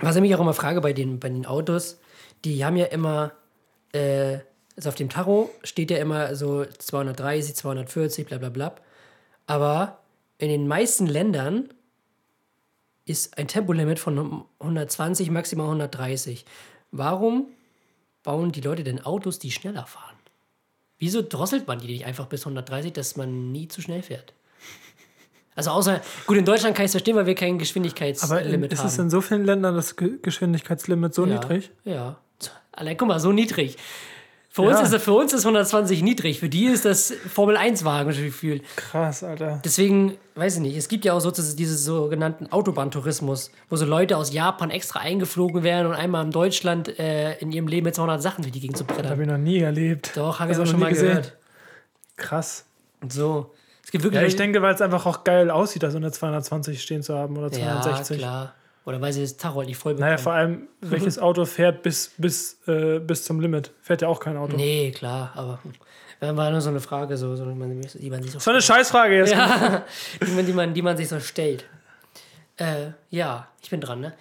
[0.00, 1.98] Was ich mich auch immer frage bei den, bei den Autos,
[2.44, 3.32] die haben ja immer,
[3.92, 4.38] äh,
[4.76, 8.74] also auf dem Tacho steht ja immer so 230, 240, bla bla bla.
[9.46, 10.00] Aber
[10.38, 11.70] in den meisten Ländern
[13.06, 16.44] ist ein Tempolimit von 120, maximal 130.
[16.98, 17.46] Warum
[18.22, 20.16] bauen die Leute denn Autos, die schneller fahren?
[20.98, 24.32] Wieso drosselt man die nicht einfach bis 130, dass man nie zu schnell fährt?
[25.54, 28.72] Also außer, gut, in Deutschland kann ich es verstehen, weil wir kein Aber in, Geschwindigkeitslimit
[28.72, 28.86] ist haben.
[28.88, 31.70] es in so vielen Ländern das Ge Geschwindigkeitslimit so ja, niedrig?
[31.84, 32.18] Ja.
[32.72, 33.76] Allein, guck mal, so niedrig.
[34.56, 34.80] Für uns, Ja.
[34.84, 38.62] ist, das- für uns ist 120 niedrig, für die ist das Formel-1-Wagen gefühlt.
[38.74, 39.60] Krass, Alter.
[39.62, 44.16] Deswegen, weiß ich nicht, es gibt ja auch so diesen sogenannten Autobahntourismus, wo so Leute
[44.16, 48.22] aus Japan extra eingeflogen werden und einmal in Deutschland äh, in ihrem Leben mit 200
[48.22, 49.10] Sachen durch die Gegend zu brettern.
[49.10, 50.12] Habe ich noch nie erlebt.
[50.16, 51.08] Doch, habe ich auch schon mal gesehen.
[51.08, 51.36] gehört.
[52.16, 52.64] Krass.
[53.02, 53.52] Und so.
[53.84, 56.10] Es gibt wirklich Ja, ich denke, weil es einfach auch geil aussieht, da so eine
[56.10, 58.18] 220 stehen zu haben oder ja, 260.
[58.18, 58.54] klar.
[58.86, 60.10] Oder weil sie das Tacho halt nicht voll bekommen.
[60.10, 63.72] naja, vor allem, welches Auto fährt bis, bis, äh, bis zum Limit?
[63.82, 64.56] Fährt ja auch kein Auto.
[64.56, 65.58] Nee, klar, aber
[66.20, 68.46] dann war nur so eine Frage, so, so, die, man, die man sich so Das
[68.46, 69.32] war eine Scheißfrage jetzt.
[69.32, 69.84] ja,
[70.26, 71.66] die, man, die, man, die man sich so stellt.
[72.58, 74.14] Äh, ja, ich bin dran, ne?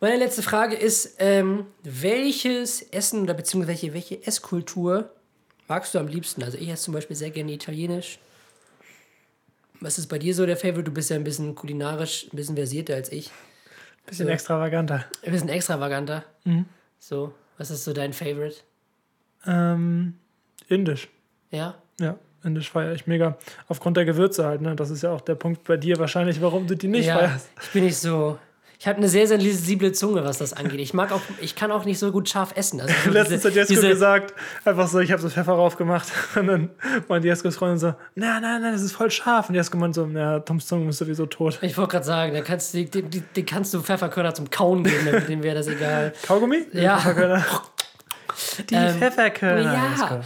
[0.00, 5.10] Meine letzte Frage ist, ähm, welches Essen oder beziehungsweise welche Esskultur
[5.68, 6.42] magst du am liebsten?
[6.42, 8.18] Also ich esse zum Beispiel sehr gerne Italienisch.
[9.80, 10.84] Was ist bei dir so der Favorite?
[10.84, 13.30] Du bist ja ein bisschen kulinarisch, ein bisschen versierter als ich.
[14.08, 14.32] Bisschen So.
[14.32, 15.04] extravaganter.
[15.24, 16.24] Ein bisschen extravaganter.
[16.44, 16.64] Mhm.
[16.98, 18.56] So, was ist so dein Favorite?
[19.46, 20.14] Ähm,
[20.68, 21.08] Indisch.
[21.50, 21.74] Ja?
[22.00, 23.36] Ja, Indisch feiere ich mega.
[23.68, 24.74] Aufgrund der Gewürze halt, ne?
[24.76, 27.48] Das ist ja auch der Punkt bei dir wahrscheinlich, warum du die nicht ja, feierst.
[27.62, 28.38] ich bin nicht so.
[28.80, 30.78] Ich habe eine sehr sensible Zunge, was das angeht.
[30.78, 32.80] Ich mag auch, ich kann auch nicht so gut scharf essen.
[32.80, 36.06] Also so Letztens diese- hat Jesko gesagt, einfach so, ich habe so Pfeffer drauf gemacht.
[36.36, 36.70] Und dann
[37.08, 39.48] meinte Jeskos Freundin so, nein, nein, nein, das ist voll scharf.
[39.48, 41.58] Und Jesko meinte so, ja, Toms Zunge ist sowieso tot.
[41.62, 44.84] Ich wollte gerade sagen, da kannst du, die, die, die kannst du Pfefferkörner zum Kauen
[44.84, 46.12] geben, dem wäre das egal.
[46.26, 46.66] Kaugummi?
[46.72, 46.98] Ja.
[46.98, 47.44] Pfefferkörner.
[48.70, 49.62] Die Ähm, Pfefferkörner.
[49.62, 50.20] ja.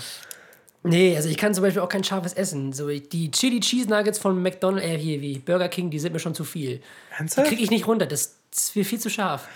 [0.84, 2.72] Nee, also ich kann zum Beispiel auch kein scharfes essen.
[2.72, 6.18] So die Chili Cheese Nuggets von McDonald's, äh, hier wie Burger King, die sind mir
[6.18, 6.78] schon zu viel.
[6.78, 6.82] Die
[7.18, 7.48] Ernsthaft?
[7.48, 9.48] kriege ich nicht runter, das viel zu scharf.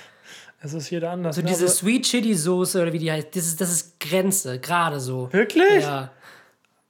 [0.62, 1.36] Das ist jeder anders.
[1.36, 1.48] So ne?
[1.48, 5.00] diese Aber- Sweet Chili Soße oder wie die heißt, das ist, das ist Grenze, gerade
[5.00, 5.32] so.
[5.32, 5.82] Wirklich?
[5.82, 6.10] Ja,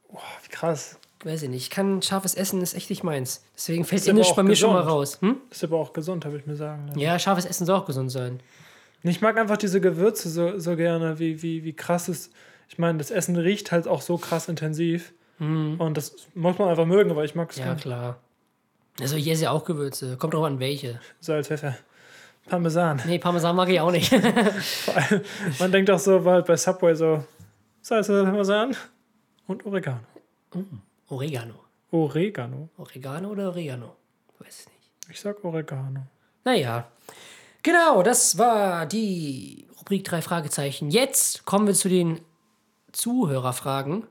[0.09, 0.99] Boah, wie krass.
[1.25, 1.63] weiß ich nicht.
[1.65, 3.45] Ich kann scharfes Essen, ist echt nicht meins.
[3.57, 5.19] Deswegen fällt Ist aber Indisch bei mir schon mal raus.
[5.21, 5.37] Hm?
[5.51, 6.99] Ist aber auch gesund, habe ich mir sagen lassen.
[7.01, 8.41] Ja, scharfes Essen soll auch gesund sein.
[9.03, 12.31] Ich mag einfach diese Gewürze so, so gerne, wie, wie, wie krass es.
[12.69, 15.13] Ich meine, das Essen riecht halt auch so krass intensiv.
[15.39, 17.81] Und das muss man einfach mögen, weil ich mag es Ja, gerne.
[17.81, 18.21] klar.
[19.01, 20.17] Also ich esse ja auch Gewürze.
[20.17, 20.99] Kommt drauf an, welche.
[21.21, 21.77] Salz, Pfeffer,
[22.49, 23.03] Parmesan.
[23.07, 24.13] Nee, Parmesan mag ich auch nicht.
[25.59, 27.25] Man denkt auch so, halt bei Subway so
[27.83, 28.77] Salz, Pfeffer, Parmesan
[29.47, 30.01] und Oregano.
[31.09, 31.55] Oregano.
[31.91, 32.69] Oregano.
[32.77, 33.97] Oregano oder Oregano?
[34.39, 35.11] Weiß ich nicht.
[35.11, 36.07] Ich sag Oregano.
[36.45, 36.89] Naja.
[37.63, 40.91] Genau, das war die Rubrik drei Fragezeichen.
[40.91, 42.21] Jetzt kommen wir zu den
[42.93, 44.05] Zuhörerfragen,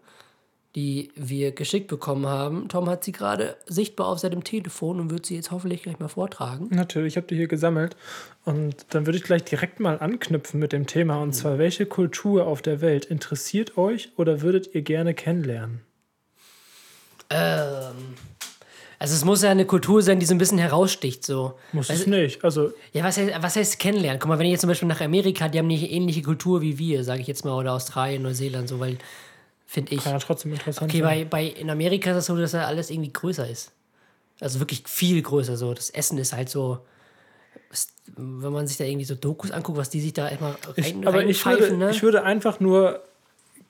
[0.76, 2.68] die wir geschickt bekommen haben.
[2.68, 6.10] Tom hat sie gerade sichtbar auf seinem Telefon und wird sie jetzt hoffentlich gleich mal
[6.10, 6.68] vortragen.
[6.70, 7.96] Natürlich, ich habe die hier gesammelt.
[8.44, 11.22] Und dann würde ich gleich direkt mal anknüpfen mit dem Thema.
[11.22, 15.82] Und zwar, welche Kultur auf der Welt interessiert euch oder würdet ihr gerne kennenlernen?
[17.30, 18.16] Ähm,
[19.00, 21.26] Also es muss ja eine Kultur sein, die so ein bisschen heraussticht.
[21.26, 21.58] So.
[21.74, 22.44] Muss es nicht.
[22.44, 24.20] Also, Ja, was heißt, was heißt kennenlernen?
[24.20, 26.78] Guck mal, wenn ich jetzt zum Beispiel nach Amerika, die haben nicht ähnliche Kultur wie
[26.78, 28.98] wir, sage ich jetzt mal, oder Australien, Neuseeland, so, weil,
[29.66, 30.06] finde ich.
[30.06, 33.12] ja trotzdem interessant Okay, bei, bei, in Amerika ist es so, dass da alles irgendwie
[33.12, 33.72] größer ist.
[34.40, 35.74] Also wirklich viel größer so.
[35.74, 36.80] Das Essen ist halt so,
[38.16, 41.08] wenn man sich da irgendwie so Dokus anguckt, was die sich da immer Ich, rein,
[41.08, 41.92] aber ich würde, ne?
[41.92, 43.02] ich würde einfach nur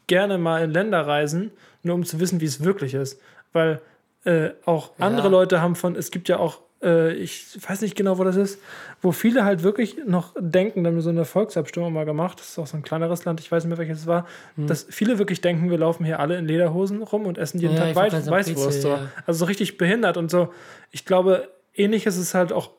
[0.07, 1.51] gerne mal in Länder reisen,
[1.83, 3.19] nur um zu wissen, wie es wirklich ist.
[3.53, 3.81] Weil
[4.25, 8.17] äh, auch andere Leute haben von, es gibt ja auch, äh, ich weiß nicht genau,
[8.17, 8.61] wo das ist,
[9.01, 12.49] wo viele halt wirklich noch denken, da haben wir so eine Volksabstimmung mal gemacht, das
[12.49, 15.17] ist auch so ein kleineres Land, ich weiß nicht mehr, welches es war, dass viele
[15.17, 17.87] wirklich denken, wir laufen hier alle in Lederhosen rum und essen jeden Hm.
[17.87, 18.81] Ja, Tag Weiß, Weißwurst.
[18.83, 18.89] So.
[18.89, 19.09] Ja.
[19.25, 20.53] Also so richtig behindert und so.
[20.91, 22.71] Ich glaube, ähnlich ist es halt auch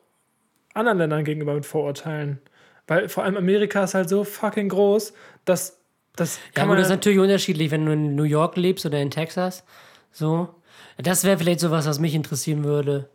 [0.73, 2.39] anderen Ländern gegenüber mit Vorurteilen.
[2.87, 5.13] Weil vor allem Amerika ist halt so fucking groß,
[5.45, 5.79] dass
[6.15, 6.77] das Ja, kann gut, man.
[6.77, 9.63] das ist natürlich unterschiedlich, wenn du in New York lebst oder in Texas.
[10.11, 10.49] So.
[10.97, 13.09] Das wäre vielleicht sowas, was mich interessieren würde.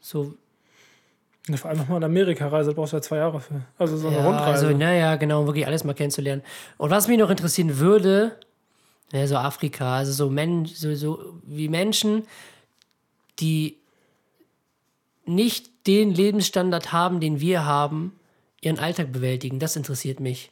[0.00, 0.34] So,
[1.56, 3.62] vor allem nochmal in Amerika reise, brauchst du ja zwei Jahre für.
[3.78, 4.66] Also so eine ja, Rundreise.
[4.66, 6.42] also, naja, genau, um wirklich alles mal kennenzulernen.
[6.76, 8.36] Und was mich noch interessieren würde,
[9.12, 12.24] ja, so Afrika, also so, Men so, so wie Menschen,
[13.38, 13.78] die
[15.24, 18.18] nicht den Lebensstandard haben, den wir haben,
[18.60, 19.58] ihren Alltag bewältigen.
[19.58, 20.50] Das interessiert mich.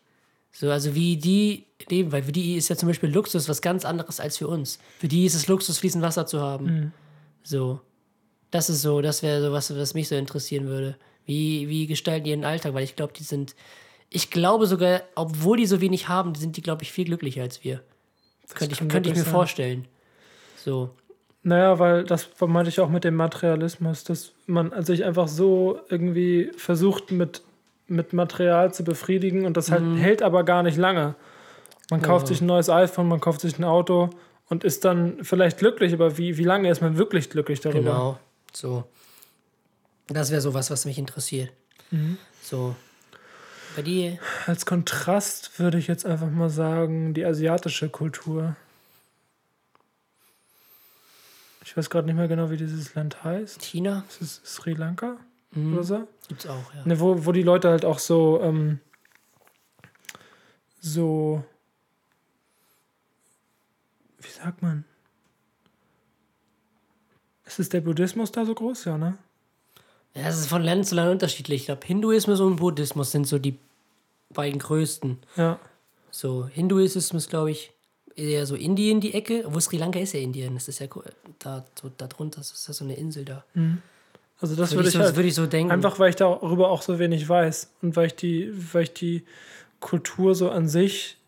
[0.52, 3.84] So, also wie die leben, weil für die ist ja zum Beispiel Luxus was ganz
[3.84, 4.78] anderes als für uns.
[4.98, 6.92] Für die ist es Luxus, fließend Wasser zu haben.
[7.42, 7.80] So.
[8.56, 10.96] Das ist so, das wäre so was, was mich so interessieren würde.
[11.26, 12.72] Wie, wie gestalten die ihren Alltag?
[12.72, 13.54] Weil ich glaube, die sind,
[14.08, 17.64] ich glaube sogar, obwohl die so wenig haben, sind die, glaube ich, viel glücklicher als
[17.64, 17.82] wir.
[18.54, 19.30] Könnte ich, könnte ich mir sein.
[19.34, 19.84] vorstellen.
[20.56, 20.88] So.
[21.42, 26.50] Naja, weil das meinte ich auch mit dem Materialismus, dass man sich einfach so irgendwie
[26.56, 27.42] versucht, mit,
[27.88, 29.96] mit Material zu befriedigen und das halt Mhm.
[29.98, 31.14] hält aber gar nicht lange.
[31.90, 34.08] Man kauft sich ein neues iPhone, man kauft sich ein Auto
[34.48, 37.80] und ist dann vielleicht glücklich, aber wie, wie lange ist man wirklich glücklich darüber?
[37.80, 38.18] Genau.
[38.56, 38.88] So.
[40.06, 41.52] Das wäre so was, was mich interessiert.
[41.90, 42.16] Mhm.
[42.42, 42.74] So.
[43.74, 44.18] Bei dir?
[44.46, 48.56] Als Kontrast würde ich jetzt einfach mal sagen, die asiatische Kultur.
[51.64, 53.60] Ich weiß gerade nicht mehr genau, wie dieses Land heißt.
[53.60, 54.04] China?
[54.08, 55.18] Ist es Sri Lanka
[55.50, 55.74] Mhm.
[55.74, 56.08] oder so?
[56.28, 56.82] Gibt's auch, ja.
[56.86, 58.80] Ne, wo, wo die Leute halt auch so, ähm,
[60.80, 61.44] so,
[64.18, 64.84] wie sagt man?
[67.46, 68.84] Ist es der Buddhismus da so groß?
[68.84, 69.16] Ja, ne?
[70.14, 71.62] Ja, das ist von Land zu Land unterschiedlich.
[71.62, 73.58] Ich glaube, Hinduismus und Buddhismus sind so die
[74.30, 75.18] beiden größten.
[75.36, 75.58] Ja.
[76.10, 77.72] So, Hinduismus, glaube ich,
[78.16, 79.44] eher so Indien die Ecke.
[79.46, 80.54] Wo Sri Lanka ist ja Indien.
[80.54, 80.88] Das ist ja
[81.38, 82.38] da, so, da drunter.
[82.38, 83.44] Das ist ja so eine Insel da.
[84.40, 85.70] Also das Würde würde ich, so, halt, würde ich so denken.
[85.70, 89.24] einfach, weil ich darüber auch so wenig weiß und weil ich die, weil ich die
[89.80, 91.18] Kultur so an sich,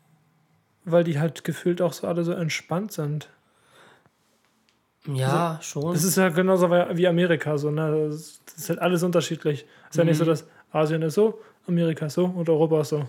[0.85, 3.29] weil die halt gefühlt auch so alle so entspannt sind.
[5.15, 5.95] Ja, schon.
[5.95, 8.09] Es ist ja genauso wie Amerika so, ne?
[8.11, 9.65] Das das ist halt alles unterschiedlich.
[9.85, 10.09] Es ist ja Mhm.
[10.11, 13.09] nicht so, dass Asien ist so, Amerika ist so und Europa ist so.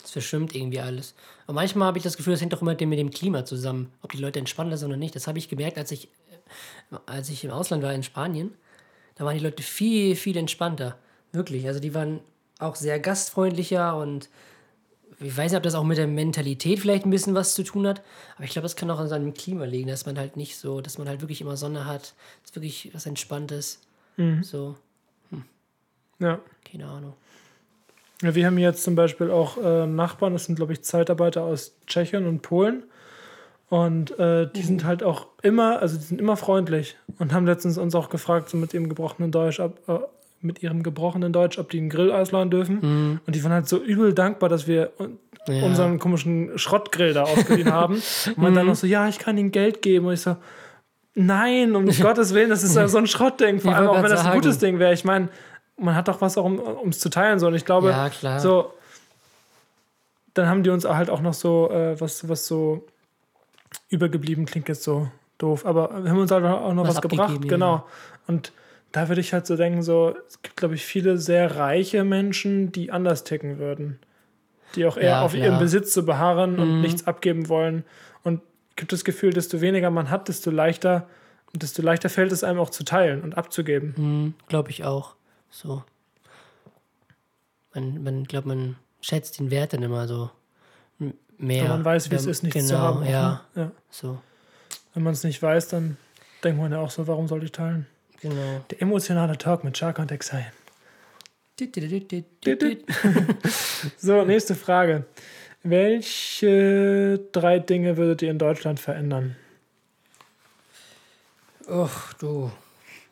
[0.00, 1.14] Das verschwimmt irgendwie alles.
[1.46, 4.12] Und manchmal habe ich das Gefühl, das hängt doch immer mit dem- Klima zusammen, ob
[4.12, 5.14] die Leute entspannter sind oder nicht.
[5.16, 6.08] Das habe ich gemerkt, als ich,
[7.06, 8.52] als ich im Ausland war in Spanien.
[9.16, 10.96] Da waren die Leute viel, viel entspannter.
[11.32, 11.66] Wirklich.
[11.66, 12.20] Also die waren
[12.58, 14.28] auch sehr gastfreundlicher und
[15.20, 17.86] ich weiß nicht, ob das auch mit der Mentalität vielleicht ein bisschen was zu tun
[17.86, 18.02] hat,
[18.36, 20.80] aber ich glaube, das kann auch an seinem Klima liegen, dass man halt nicht so,
[20.80, 23.80] dass man halt wirklich immer Sonne hat, dass wirklich was Entspanntes.
[24.42, 24.76] So,
[26.18, 26.40] Ja.
[26.70, 27.14] keine Ahnung.
[28.22, 28.34] ja.
[28.34, 32.26] Wir haben jetzt zum Beispiel auch äh, Nachbarn, das sind, glaube ich, Zeitarbeiter aus Tschechien
[32.26, 32.84] und Polen.
[33.68, 37.78] Und äh, die sind halt auch immer, also die sind immer freundlich und haben letztens
[37.78, 39.80] uns auch gefragt, so mit ihrem gebrochenen Deutsch, ob,
[40.46, 43.20] mit ihrem gebrochenen Deutsch, ob die einen Grill ausladen dürfen.
[43.26, 44.92] Und die waren halt so übel dankbar, dass wir
[45.48, 45.64] Ja.
[45.64, 47.94] unseren komischen Schrottgrill da ausgeliehen haben.
[48.26, 50.06] Und man dann noch so, ja, ich kann ihnen Geld geben.
[50.06, 50.36] Und ich so,
[51.14, 53.60] nein, um Gottes Willen, das ist ja so ein Schrottding.
[53.60, 54.40] Vor allem auch wenn das ein sagen.
[54.40, 54.92] gutes Ding wäre.
[54.92, 55.28] Ich meine,
[55.78, 57.38] man hat doch was auch, um es zu teilen.
[57.38, 57.46] So.
[57.48, 58.72] Und ich glaube, Ja, so,
[60.34, 62.84] dann haben die uns halt auch noch so, äh, was, was so
[63.88, 67.40] übergeblieben klingt jetzt so doof, aber wir haben uns halt auch noch was, Was gebracht,
[67.48, 67.86] genau.
[68.26, 68.52] Und
[68.96, 72.72] da würde ich halt so denken, so, es gibt, glaube ich, viele sehr reiche Menschen,
[72.72, 73.98] die anders ticken würden.
[74.74, 75.44] Die auch eher Ja, auf klar.
[75.44, 76.80] ihrem Besitz zu beharren und Mhm.
[76.80, 77.84] nichts abgeben wollen.
[78.22, 78.40] Und
[78.74, 81.06] gibt das Gefühl, desto weniger man hat, desto leichter,
[81.52, 83.94] und desto leichter fällt es einem auch zu teilen und abzugeben.
[83.98, 85.14] Mhm, glaube ich auch.
[85.50, 85.84] So.
[87.74, 90.30] Man, man glaube, man schätzt den Wert dann immer so
[91.38, 91.64] mehr.
[91.64, 93.04] Wenn man weiß, wie es ist, nichts genau, zu haben.
[93.06, 93.62] Ja, Ne?
[93.62, 93.70] ja.
[93.90, 94.18] so.
[94.94, 95.98] Wenn man es nicht weiß, dann
[96.42, 97.86] denkt man ja auch so, warum sollte ich teilen?
[98.20, 98.64] Genau.
[98.70, 100.52] Der emotionale Talk mit Chaka und Exile.
[103.98, 105.04] So, nächste Frage.
[105.62, 109.36] Welche drei Dinge würdet ihr in Deutschland verändern?
[111.68, 112.52] Och, du.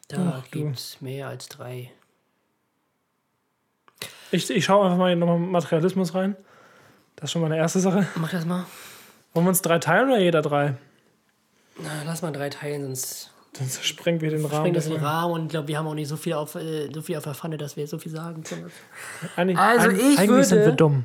[0.09, 0.65] Da Ach, du.
[0.65, 1.91] gibt es mehr als drei.
[4.31, 6.37] Ich, ich schaue einfach mal nochmal Materialismus rein.
[7.17, 8.07] Das ist schon mal eine erste Sache.
[8.17, 8.67] Mach das mal.
[9.33, 10.75] Wollen wir uns drei teilen oder jeder drei?
[11.79, 14.57] Na, lass mal drei teilen, sonst Sonst sprengen wir den Rahmen.
[14.57, 14.97] sprengt das den.
[14.97, 17.25] Rahmen und ich glaube, wir haben auch nicht so viel auf, äh, so viel auf
[17.25, 18.71] der Pfanne, dass wir so viel sagen können.
[19.37, 21.05] Eigentlich, Also eig- ich eigentlich sind würde- wir dumm.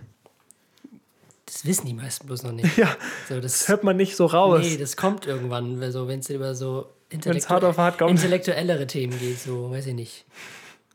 [1.45, 2.77] Das wissen die meisten bloß noch nicht.
[2.77, 2.89] Ja,
[3.27, 4.61] So, das das, hört man nicht so raus.
[4.63, 8.11] nee, das kommt irgendwann, also, wenn es über so Wenn es hart auf hart kommt.
[8.11, 10.25] intellektuellere Themen geht, so, weiß ich nicht.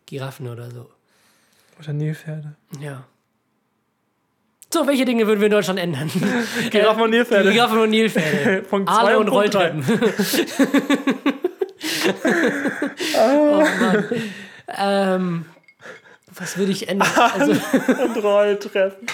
[0.06, 0.88] Giraffen oder so.
[1.80, 2.54] Oder Nilpferde.
[2.80, 3.04] Ja.
[4.72, 6.10] So, welche Dinge würden wir in Deutschland ändern?
[6.70, 7.52] Giraffen und Nilpferde.
[7.52, 8.62] Giraffen und Nilpferde.
[8.68, 9.28] Punkt Aale und.
[9.28, 9.84] Rolltreppen.
[13.18, 14.04] oh Mann.
[14.68, 15.44] Ähm,
[16.36, 17.08] was würde ich ändern?
[17.16, 19.06] Also, und Rolltreppen.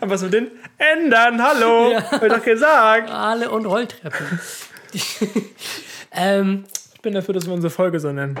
[0.00, 1.42] Aber was mit den ändern?
[1.42, 1.94] Hallo!
[1.96, 3.10] Hab ich doch gesagt.
[3.10, 4.40] Aale und Rolltreppen.
[6.12, 8.38] ähm, Ich bin dafür, dass wir unsere Folge so nennen.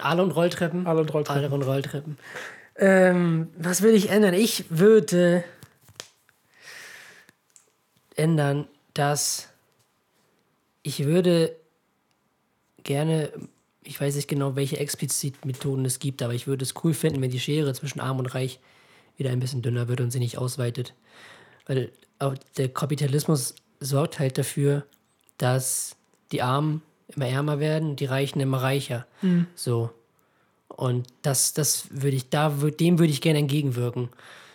[0.00, 0.86] Aale und Rolltreppen.
[0.86, 1.44] Alle und Rolltreppen.
[1.44, 2.18] Aale und Rolltreppen.
[2.76, 4.34] Ähm, was würde ich ändern?
[4.34, 5.44] Ich würde
[8.16, 9.48] ändern, dass
[10.82, 11.56] ich würde
[12.86, 13.30] gerne,
[13.84, 17.20] ich weiß nicht genau, welche explizit Methoden es gibt, aber ich würde es cool finden,
[17.20, 18.58] wenn die Schere zwischen Arm und Reich
[19.18, 20.94] wieder ein bisschen dünner wird und sie nicht ausweitet.
[21.66, 24.84] Weil auch der Kapitalismus sorgt halt dafür,
[25.38, 25.96] dass
[26.32, 26.82] die Armen
[27.14, 29.06] immer ärmer werden, die Reichen immer reicher.
[29.54, 29.90] So.
[30.68, 34.08] Und das, das würde ich, da dem würde ich gerne entgegenwirken.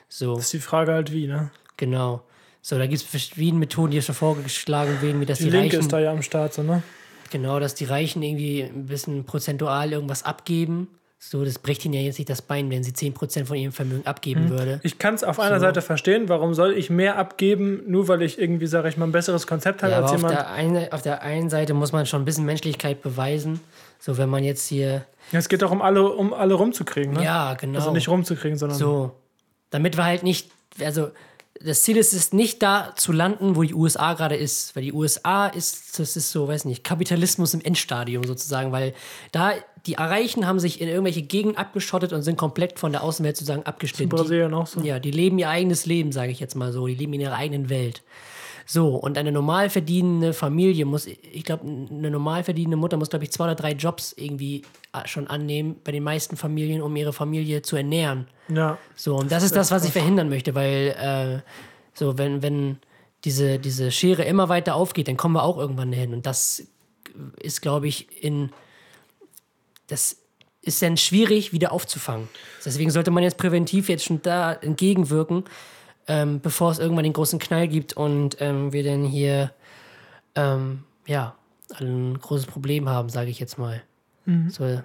[0.10, 1.52] So, Das ist die Frage halt wie, ne?
[1.78, 2.24] genau.
[2.64, 5.68] So, da gibt es verschiedene Methoden, die schon vorgeschlagen werden, wie dass Die, die, Linke
[5.78, 5.80] Reichen.
[5.80, 6.84] ist da ja am Start, so, ne?
[7.32, 10.88] Genau, dass die Reichen irgendwie ein bisschen prozentual irgendwas abgeben.
[11.24, 14.08] So, das bricht ihnen ja jetzt nicht das Bein, wenn sie 10% von ihrem Vermögen
[14.08, 14.80] abgeben würde.
[14.82, 15.68] Ich kann es auf einer So.
[15.68, 19.12] Seite verstehen, warum soll ich mehr abgeben, nur weil ich irgendwie, sage ich mal, ein
[19.12, 20.40] besseres Konzept habe Ja, aber als auf jemand.
[20.40, 23.60] der, einen, auf der einen Seite muss man schon ein bisschen Menschlichkeit beweisen.
[24.00, 25.06] So, wenn man jetzt hier.
[25.32, 27.24] Ja, es geht doch um alle, um alle rumzukriegen, ne?
[27.24, 27.78] Ja, genau.
[27.78, 28.80] Also nicht rumzukriegen, sondern.
[28.80, 29.12] So.
[29.70, 30.50] Damit wir halt nicht.
[30.84, 31.12] Also,
[31.66, 34.76] das Ziel ist es nicht da zu landen, wo die USA gerade ist.
[34.76, 38.72] Weil die USA ist, das ist so, weiß nicht, Kapitalismus im Endstadium sozusagen.
[38.72, 38.94] Weil
[39.32, 39.54] da
[39.86, 43.62] die Reichen haben sich in irgendwelche Gegenden abgeschottet und sind komplett von der Außenwelt sozusagen
[43.62, 44.10] In abgeschnitten.
[44.10, 44.82] Die, Brasilien auch so.
[44.82, 46.88] ja, die leben ihr eigenes Leben, sage ich jetzt mal so.
[46.88, 48.04] Die leben in ihrer eigenen Welt.
[48.74, 53.26] So, und eine normal verdienende Familie muss, ich glaube, eine normal verdienende Mutter muss, glaube
[53.26, 54.62] ich, zwei oder drei Jobs irgendwie
[54.94, 58.30] äh, schon annehmen bei den meisten Familien, um ihre Familie zu ernähren.
[58.48, 58.78] Ja.
[58.96, 61.52] So, und das ist das, was ich verhindern möchte, weil äh,
[61.94, 62.78] so, wenn, wenn
[63.26, 66.14] diese, diese Schere immer weiter aufgeht, dann kommen wir auch irgendwann hin.
[66.14, 66.64] Und das
[67.42, 68.52] ist, glaube ich, in
[69.88, 70.16] das
[70.62, 72.30] ist dann schwierig wieder aufzufangen.
[72.64, 75.44] Deswegen sollte man jetzt präventiv jetzt schon da entgegenwirken,
[76.08, 79.52] ähm, bevor es irgendwann den großen Knall gibt und ähm, wir dann hier
[80.36, 81.36] ähm, ja
[81.80, 83.82] ein großes Problem haben, sage ich jetzt mal.
[84.50, 84.82] So,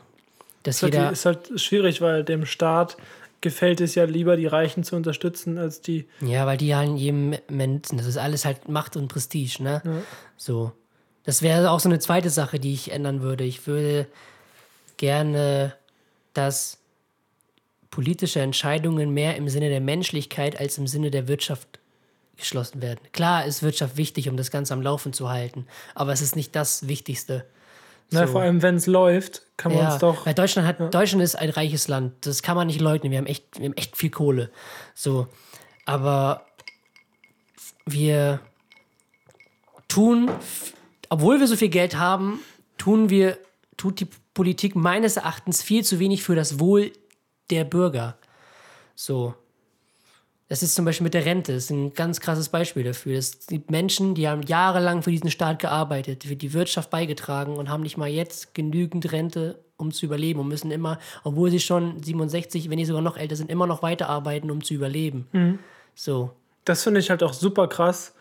[0.63, 2.97] dass Ist halt, jeder ist halt schwierig, weil dem Staat
[3.41, 6.07] gefällt es ja lieber, die Reichen zu unterstützen, als die.
[6.21, 9.83] Ja, weil die halt jedem Menschen, das ist alles halt Macht und Prestige, ne?
[10.37, 10.73] So.
[11.25, 13.45] Das wäre auch so eine zweite Sache, die ich ändern würde.
[13.45, 14.07] Ich würde
[14.97, 15.75] gerne,
[16.35, 16.79] dass
[17.91, 21.79] politische Entscheidungen mehr im Sinne der Menschlichkeit als im Sinne der Wirtschaft
[22.37, 23.01] geschlossen werden.
[23.13, 26.55] Klar ist Wirtschaft wichtig, um das Ganze am Laufen zu halten, aber es ist nicht
[26.55, 27.47] das Wichtigste.
[28.11, 28.33] Na, So.
[28.33, 30.27] vor allem, wenn es läuft, kann man Ja, uns doch.
[30.27, 32.27] weil Deutschland hat, Deutschland ist ein reiches Land.
[32.27, 33.11] Das kann man nicht leugnen.
[33.11, 34.51] Wir haben echt, wir haben echt viel Kohle.
[34.95, 35.27] So,
[35.87, 36.47] aber
[37.87, 38.41] wir
[39.89, 40.31] tun,
[41.09, 42.41] obwohl wir so viel Geld haben,
[42.79, 43.39] tun wir,
[43.77, 46.93] tut die Politik meines Erachtens viel zu wenig für das Wohl
[47.51, 48.17] der Bürger.
[48.95, 49.35] So.
[50.49, 53.19] Das ist zum Beispiel mit der Rente, das ist ein ganz krasses Beispiel dafür.
[53.19, 57.69] Es gibt Menschen, die haben jahrelang für diesen Staat gearbeitet, für die Wirtschaft beigetragen und
[57.69, 62.01] haben nicht mal jetzt genügend Rente, um zu überleben und müssen immer, obwohl sie schon
[62.01, 65.59] 67, wenn nicht sogar noch älter sind, immer noch weiterarbeiten, um zu überleben.
[65.97, 66.31] So.
[66.65, 68.15] Das finde ich halt auch super krass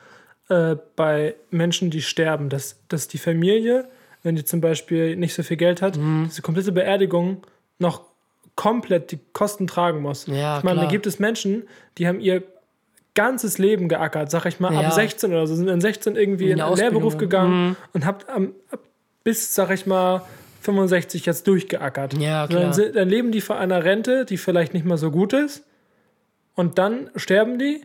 [0.49, 3.87] äh, bei Menschen, die sterben, dass, dass die Familie,
[4.23, 6.25] wenn die zum Beispiel nicht so viel Geld hat, Mhm.
[6.27, 7.45] diese komplette Beerdigung
[7.77, 8.01] noch
[8.55, 10.27] komplett die Kosten tragen muss.
[10.27, 11.63] Ja, ich meine, da gibt es Menschen,
[11.97, 12.43] die haben ihr
[13.13, 14.81] ganzes Leben geackert, sag ich mal, Ja.
[14.81, 18.29] ab 16 oder so, sind in 16 irgendwie in In einen Lehrberuf gegangen und habt
[18.29, 18.53] am,
[19.23, 20.21] bis, sag ich mal,
[20.61, 22.13] 65 jetzt durchgeackert.
[22.15, 22.73] Ja, Dann, klar.
[22.73, 25.63] sind- dann leben die von einer Rente, die vielleicht nicht mehr so gut ist
[26.55, 27.81] und dann sterben die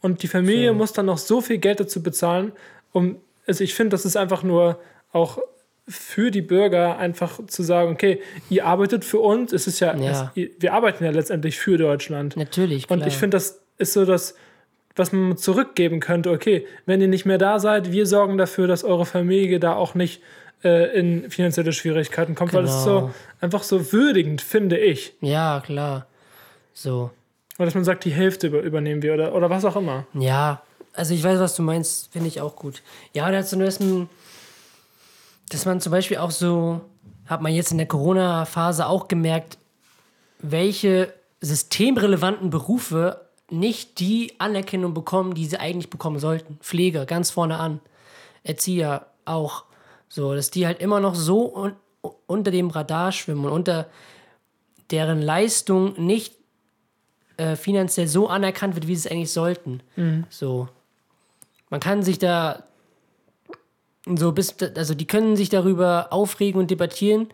[0.00, 0.74] und die Familie So.
[0.74, 2.52] muss dann noch so viel Geld dazu bezahlen,
[2.92, 3.16] um,
[3.46, 4.78] also ich finde, das ist einfach nur
[5.12, 5.38] auch
[5.88, 10.32] für die Bürger einfach zu sagen, okay, ihr arbeitet für uns, es ist ja, Ja.
[10.36, 12.36] Es, wir arbeiten ja letztendlich für Deutschland.
[12.36, 12.98] Natürlich, klar.
[13.00, 14.34] Und ich finde, das ist so das
[14.96, 18.84] was man zurückgeben könnte, okay, wenn ihr nicht mehr da seid, wir sorgen dafür, dass
[18.84, 20.20] eure Familie da auch nicht
[20.64, 23.10] äh, in finanzielle Schwierigkeiten kommt, weil das ist so Genau.
[23.40, 25.14] einfach so würdigend, finde ich.
[25.20, 26.06] Ja, klar.
[26.74, 27.10] So.
[27.56, 30.06] Oder dass man sagt, die Hälfte über, übernehmen wir oder, oder was auch immer.
[30.14, 30.62] Ja,
[30.92, 32.82] also ich weiß, was du meinst, finde ich auch gut.
[33.12, 34.08] Ja, dazu dass man,
[35.50, 36.80] dass man zum Beispiel auch so,
[37.26, 39.58] hat man jetzt in der Corona-Phase auch gemerkt,
[40.38, 46.56] welche systemrelevanten Berufe nicht die Anerkennung bekommen, die sie eigentlich bekommen sollten.
[46.60, 47.80] Pfleger, ganz vorne an.
[48.44, 49.64] Erzieher auch.
[50.08, 51.72] So, dass die halt immer noch so un
[52.26, 53.86] unter dem Radar schwimmen und unter
[54.90, 56.34] deren Leistung nicht
[57.36, 59.82] äh, finanziell so anerkannt wird, wie sie es eigentlich sollten.
[60.30, 60.68] So.
[61.68, 62.62] Man kann sich da
[64.16, 67.28] so bis, also die können sich darüber aufregen und debattieren,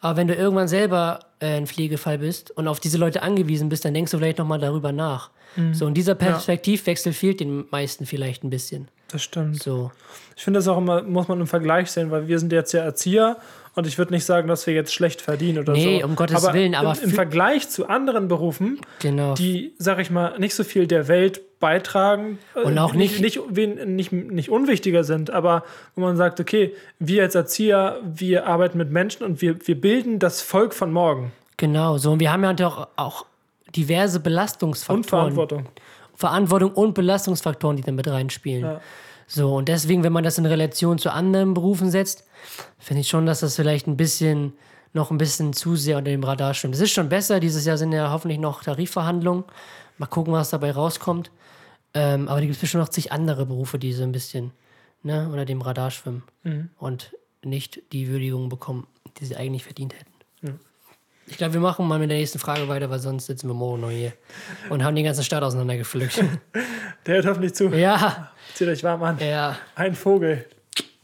[0.00, 3.84] aber wenn du irgendwann selber äh, ein Pflegefall bist und auf diese Leute angewiesen bist,
[3.84, 5.30] dann denkst du vielleicht nochmal darüber nach.
[5.72, 8.88] So, und dieser Perspektivwechsel fehlt den meisten vielleicht ein bisschen.
[9.08, 9.62] Das stimmt.
[9.62, 9.92] So.
[10.34, 12.82] Ich finde das auch immer, muss man im Vergleich sehen, weil wir sind jetzt ja
[12.82, 13.36] Erzieher
[13.74, 15.80] und ich würde nicht sagen, dass wir jetzt schlecht verdienen oder so.
[15.80, 19.34] Nee, um Gottes Willen, aber im, im Vergleich zu anderen Berufen, Genau.
[19.34, 23.38] die, sag ich mal, nicht so viel der Welt beitragen äh, Und auch nicht- nicht,
[23.50, 25.62] nicht, nicht, nicht unwichtiger sind, aber
[25.94, 30.18] wo man sagt, okay, wir als Erzieher, wir arbeiten mit Menschen und wir, wir bilden
[30.18, 32.12] das Volk von morgen Genau, so.
[32.12, 33.24] Und wir haben ja auch, auch
[33.76, 34.98] diverse Belastungsfaktoren.
[35.02, 35.66] und Verantwortung.
[36.16, 38.62] Verantwortung und Belastungsfaktoren, die da mit reinspielen.
[38.64, 38.80] Ja.
[39.34, 42.24] So, und deswegen, wenn man das in Relation zu anderen Berufen setzt,
[42.78, 44.52] finde ich schon, dass das vielleicht ein bisschen,
[44.92, 46.74] noch ein bisschen zu sehr unter dem Radar schwimmt.
[46.74, 49.44] Es ist schon besser, dieses Jahr sind ja hoffentlich noch Tarifverhandlungen.
[49.96, 51.30] Mal gucken, was dabei rauskommt.
[51.94, 54.50] Ähm, aber da gibt es bestimmt noch zig andere Berufe, die so ein bisschen
[55.02, 56.24] ne, unter dem Radar schwimmen
[56.78, 58.86] und nicht die Würdigung bekommen,
[59.18, 60.58] die sie eigentlich verdient hätten.
[61.26, 63.80] Ich glaube, wir machen mal mit der nächsten Frage weiter, weil sonst sitzen wir morgen
[63.80, 64.12] noch hier
[64.68, 66.22] und haben den ganzen Staat auseinandergepflückt.
[67.06, 67.68] Der hört hoffentlich zu.
[67.68, 69.18] ja, Zieht euch warm an.
[69.18, 70.44] ja, Ein Vogel,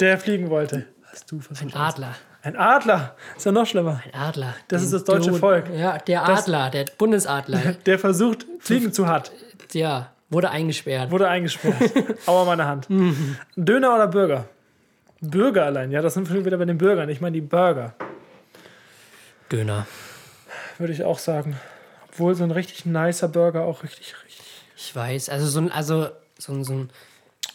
[0.00, 0.86] der fliegen wollte.
[1.10, 1.72] Was du so ein.
[1.74, 2.14] Adler.
[2.42, 3.16] Ein Adler.
[3.36, 4.00] Ist ja noch schlimmer.
[4.12, 4.54] Ein Adler.
[4.68, 5.68] Das ist das deutsche Tod- Volk.
[5.74, 7.58] Ja, der Das- Adler, der Bundesadler.
[7.86, 9.32] Der versucht, fliegen zu hart.
[9.72, 11.10] ja, wurde eingesperrt.
[11.10, 11.76] Wurde eingesperrt.
[12.26, 12.86] Aua, meine Hand.
[13.56, 14.44] Döner oder Burger?
[15.20, 17.08] Burger allein, ja, das sind wir wieder bei den Bürgern.
[17.08, 17.94] Ich meine die Burger,
[19.50, 19.86] Döner.
[20.78, 21.56] würde ich auch sagen.
[22.08, 24.46] Obwohl so ein richtig nicer Burger auch richtig, richtig.
[24.76, 26.90] Ich weiß, also so ein, also so ein, so ein,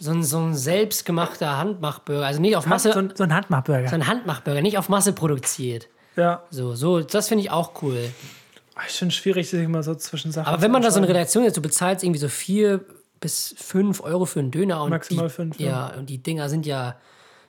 [0.04, 3.88] so ein, so ein selbstgemachter Handmachburger, also nicht auf Masse, so, ein, so ein Handmachburger.
[3.88, 5.88] so ein Handmachburger, nicht auf Masse produziert.
[6.18, 7.98] Ja, So, so, das finde ich auch cool.
[8.86, 11.08] ich finde es schwierig, sich immer so zwischen Sachen Aber wenn man da so eine.
[11.08, 12.82] Redaktion jetzt, du bezahlst irgendwie so vier
[13.22, 16.66] bis fünf Euro für einen Döner und Maximal die, fünf, Ja, und die Dinger sind
[16.66, 16.98] ja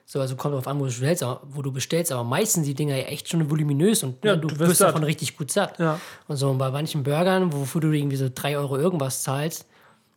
[0.05, 2.73] so, also kommt drauf an, wo du bestellst, aber, wo du bestellst, aber meistens die
[2.73, 5.77] Dinger ja echt schon voluminös und Ja, du, du wirst davon richtig gut satt.
[5.77, 5.99] Ja.
[6.29, 9.65] Und so und bei manchen Burgern, wofür du irgendwie so drei Euro irgendwas zahlst,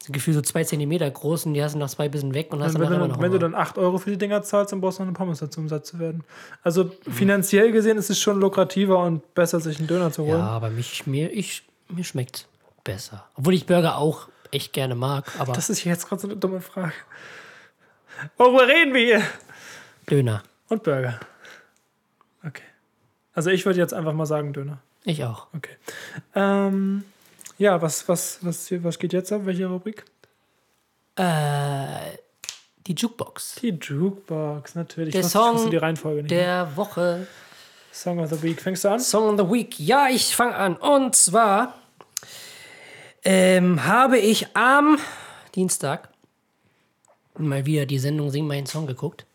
[0.03, 2.62] sind gefühlt so zwei Zentimeter groß und die hast du nach zwei bisschen weg und
[2.62, 4.72] hast Wenn, dann du, immer noch wenn du dann 8 Euro für die Dinger zahlst,
[4.72, 6.24] dann brauchst du noch eine Pommes dazu, um satt zu werden.
[6.62, 10.38] Also finanziell gesehen ist es schon lukrativer und besser, sich einen Döner zu holen.
[10.38, 12.46] Ja, aber mich, mir, ich, mir schmeckt
[12.84, 13.24] besser.
[13.34, 16.61] Obwohl ich Burger auch echt gerne mag, aber Das ist jetzt gerade so eine dumme
[16.61, 16.92] Frage.
[18.36, 19.22] Worüber reden wir hier?
[20.09, 20.42] Döner.
[20.68, 21.20] Und Burger.
[22.44, 22.62] Okay.
[23.34, 24.78] Also ich würde jetzt einfach mal sagen Döner.
[25.05, 25.49] Ich auch.
[25.55, 25.76] Okay.
[26.34, 27.05] Ähm,
[27.59, 29.43] ja, was, was, was, was geht jetzt ab?
[29.45, 30.05] Welche Rubrik?
[31.17, 32.17] Äh,
[32.87, 33.57] die Jukebox.
[33.57, 35.13] Die Jukebox, natürlich.
[35.13, 36.31] Der ich Song wusste die Reihenfolge nicht.
[36.31, 37.27] Der Woche.
[37.93, 38.61] Song of the Week.
[38.61, 39.01] Fängst du an?
[39.01, 39.79] Song of the Week.
[39.79, 40.77] Ja, ich fange an.
[40.77, 41.75] Und zwar
[43.25, 44.99] ähm, habe ich am
[45.55, 46.09] Dienstag
[47.37, 49.27] mal wieder die Sendung Sing meinen Song geguckt.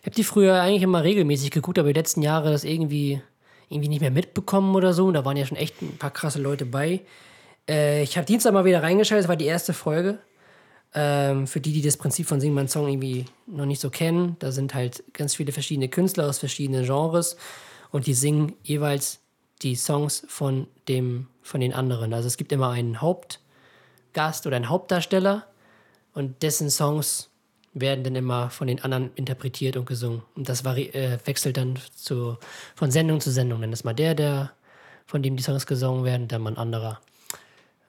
[0.00, 3.20] Ich habe die früher eigentlich immer regelmäßig geguckt, aber die letzten Jahre das irgendwie,
[3.68, 5.10] irgendwie nicht mehr mitbekommen oder so.
[5.10, 7.00] Da waren ja schon echt ein paar krasse Leute bei.
[7.68, 10.18] Äh, ich habe Dienstag mal wieder reingeschaltet, das war die erste Folge.
[10.94, 14.36] Ähm, für die, die das Prinzip von Sing meinen Song irgendwie noch nicht so kennen,
[14.40, 17.36] da sind halt ganz viele verschiedene Künstler aus verschiedenen Genres
[17.90, 19.20] und die singen jeweils
[19.62, 22.12] die Songs von, dem, von den anderen.
[22.12, 25.46] Also es gibt immer einen Hauptgast oder einen Hauptdarsteller
[26.12, 27.30] und dessen Songs
[27.74, 30.22] werden dann immer von den anderen interpretiert und gesungen.
[30.34, 32.36] Und das äh, wechselt dann zu,
[32.74, 33.62] von Sendung zu Sendung.
[33.62, 34.52] Dann ist mal der, der
[35.06, 37.00] von dem die Songs gesungen werden, dann mal ein anderer.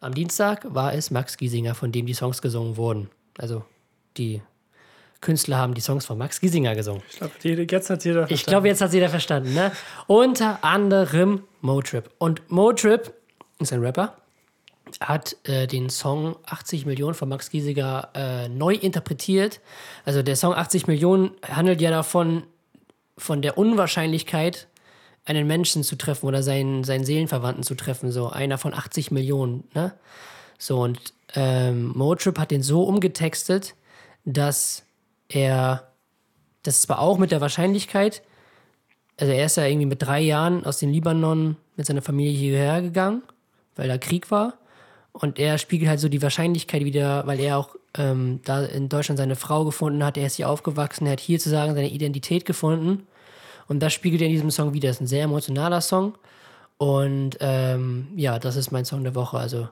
[0.04, 3.10] Am Dienstag war es Max Giesinger, von dem die Songs gesungen wurden.
[3.38, 3.64] Also
[4.18, 4.42] die
[5.22, 7.02] Künstler haben die Songs von Max Giesinger gesungen.
[7.10, 9.72] Ich glaube, jetzt hat jeder Ich glaube, jetzt hat jeder verstanden, ne?
[10.08, 12.10] Unter anderem Motrip.
[12.18, 13.14] Und Motrip
[13.60, 14.18] ist ein Rapper,
[15.00, 19.62] hat äh, den Song 80 Millionen von Max Giesinger äh, neu interpretiert.
[20.04, 22.44] Also der Song 80 Millionen handelt ja davon,
[23.18, 24.68] von der Unwahrscheinlichkeit,
[25.26, 28.12] einen Menschen zu treffen oder seinen, seinen Seelenverwandten zu treffen.
[28.12, 29.94] So einer von 80 Millionen, ne?
[30.58, 33.76] So, und ähm, Motrip hat den so umgetextet,
[34.24, 34.84] dass
[35.28, 35.92] er,
[36.62, 38.22] das zwar auch mit der Wahrscheinlichkeit,
[39.18, 42.82] also er ist ja irgendwie mit drei Jahren aus dem Libanon mit seiner Familie hierher
[42.82, 43.24] gegangen,
[43.76, 44.56] weil da Krieg war.
[45.12, 49.20] Und er spiegelt halt so die Wahrscheinlichkeit wieder, weil er auch ähm, da in Deutschland
[49.20, 52.46] seine Frau gefunden hat, er ist hier aufgewachsen, er hat hier zu sagen seine Identität
[52.46, 53.06] gefunden.
[53.68, 54.90] Und das spiegelt er in diesem Song wieder.
[54.90, 56.18] Das ist ein sehr emotionaler Song.
[56.78, 59.38] Und ähm, ja, das ist mein Song der Woche.
[59.38, 59.70] Also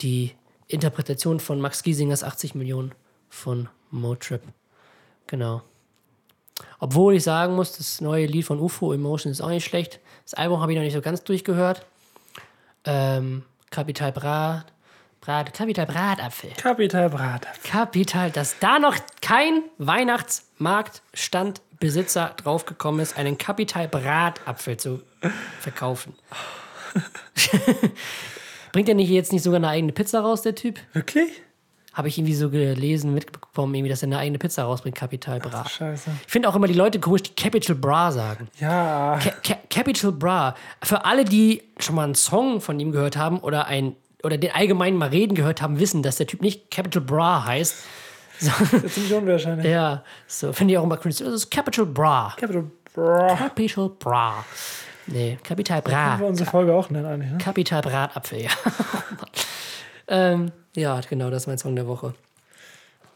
[0.00, 0.32] die
[0.68, 2.92] Interpretation von Max Giesingers 80 Millionen
[3.28, 4.42] von Motrip.
[5.26, 5.62] Genau.
[6.78, 10.00] Obwohl ich sagen muss, das neue Lied von UFO Emotion ist auch nicht schlecht.
[10.24, 11.84] Das Album habe ich noch nicht so ganz durchgehört.
[12.84, 14.72] Ähm, Kapital Brat,
[15.20, 16.50] Brat, Kapital Bratapfel.
[16.56, 17.70] Kapital Bratapfel.
[17.70, 19.62] Kapital, dass da noch kein
[21.84, 25.02] Weihnachtsmarktstandbesitzer draufgekommen ist, einen Kapital Bratapfel zu
[25.60, 26.14] verkaufen.
[28.72, 30.78] Bringt er nicht jetzt nicht sogar eine eigene Pizza raus, der Typ?
[30.92, 31.42] Wirklich?
[31.92, 35.68] Habe ich irgendwie so gelesen, mitbekommen, irgendwie, dass er eine eigene Pizza rausbringt, Capital Bra.
[35.68, 36.10] Scheiße.
[36.26, 38.48] Ich finde auch immer die Leute komisch, die Capital Bra sagen.
[38.58, 39.20] Ja.
[39.22, 40.56] Ca Ca Capital Bra.
[40.82, 44.52] Für alle, die schon mal einen Song von ihm gehört haben oder ein oder den
[44.52, 47.76] allgemeinen mal reden gehört haben, wissen, dass der Typ nicht Capital Bra heißt.
[48.38, 49.66] So, Das ist ziemlich unwahrscheinlich.
[49.66, 51.14] ja, so finde ich auch immer cringe.
[51.18, 52.34] Das ist Capital Bra.
[52.38, 52.64] Capital
[52.94, 53.36] Bra.
[53.36, 54.44] Capital Bra.
[55.06, 56.08] Nee, Capital Bra.
[56.10, 57.38] Können wir unsere Folge auch nennen eigentlich, ne?
[57.38, 58.50] Kapital Bratapfel, ja.
[60.08, 62.14] ähm, ja, genau, das ist mein Song der Woche.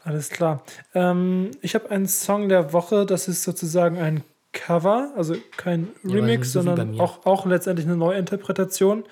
[0.03, 0.63] Alles klar.
[0.93, 6.51] Ähm, ich habe einen Song der Woche, das ist sozusagen ein Cover, also kein Remix,
[6.53, 9.03] so wie bei sondern auch, auch letztendlich eine Neuinterpretation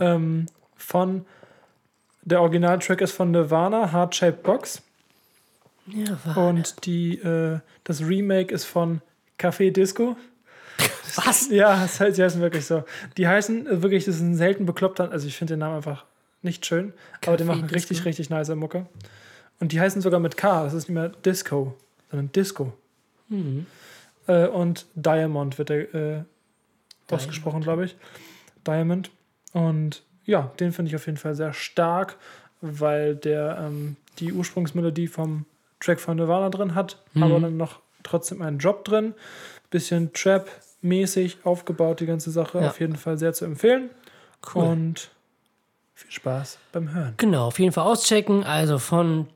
[0.00, 1.24] ähm, von
[2.22, 4.82] der Originaltrack ist von Nirvana, Heart Shaped Box.
[5.86, 6.48] War.
[6.48, 9.00] Und die, äh, das Remake ist von
[9.38, 10.16] Café Disco.
[11.16, 11.50] Was?
[11.50, 12.84] Ja, das heißt, die heißen wirklich so.
[13.16, 16.04] Die heißen äh, wirklich, das ist ein selten bekloppter, also ich finde den Namen einfach
[16.42, 16.92] nicht schön,
[17.26, 17.74] aber die Café machen Disco?
[17.74, 18.86] richtig, richtig nice Mucke.
[19.60, 21.76] Und die heißen sogar mit K, das ist nicht mehr Disco,
[22.10, 22.72] sondern Disco.
[23.28, 23.66] Mhm.
[24.26, 26.24] Äh, und Diamond wird der äh,
[27.10, 27.96] ausgesprochen, glaube ich.
[28.66, 29.10] Diamond.
[29.52, 32.16] Und ja, den finde ich auf jeden Fall sehr stark,
[32.60, 35.44] weil der ähm, die Ursprungsmelodie vom
[35.84, 37.22] Track von Nirvana drin hat, Mhm.
[37.22, 39.14] aber dann noch trotzdem einen Drop drin.
[39.70, 42.60] Bisschen Trap-mäßig aufgebaut, die ganze Sache.
[42.60, 42.68] Ja.
[42.68, 43.90] Auf jeden Fall sehr zu empfehlen.
[44.54, 44.64] Cool.
[44.64, 45.10] Und
[45.94, 47.14] viel Spaß beim Hören.
[47.16, 48.44] Genau, auf jeden Fall auschecken.
[48.44, 49.28] Also von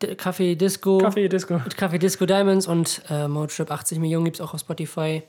[0.00, 1.54] Café Disco, Kaffee Disco.
[1.76, 5.22] Café Disco Diamonds und äh, Motrip 80 Millionen gibt es auch auf Spotify.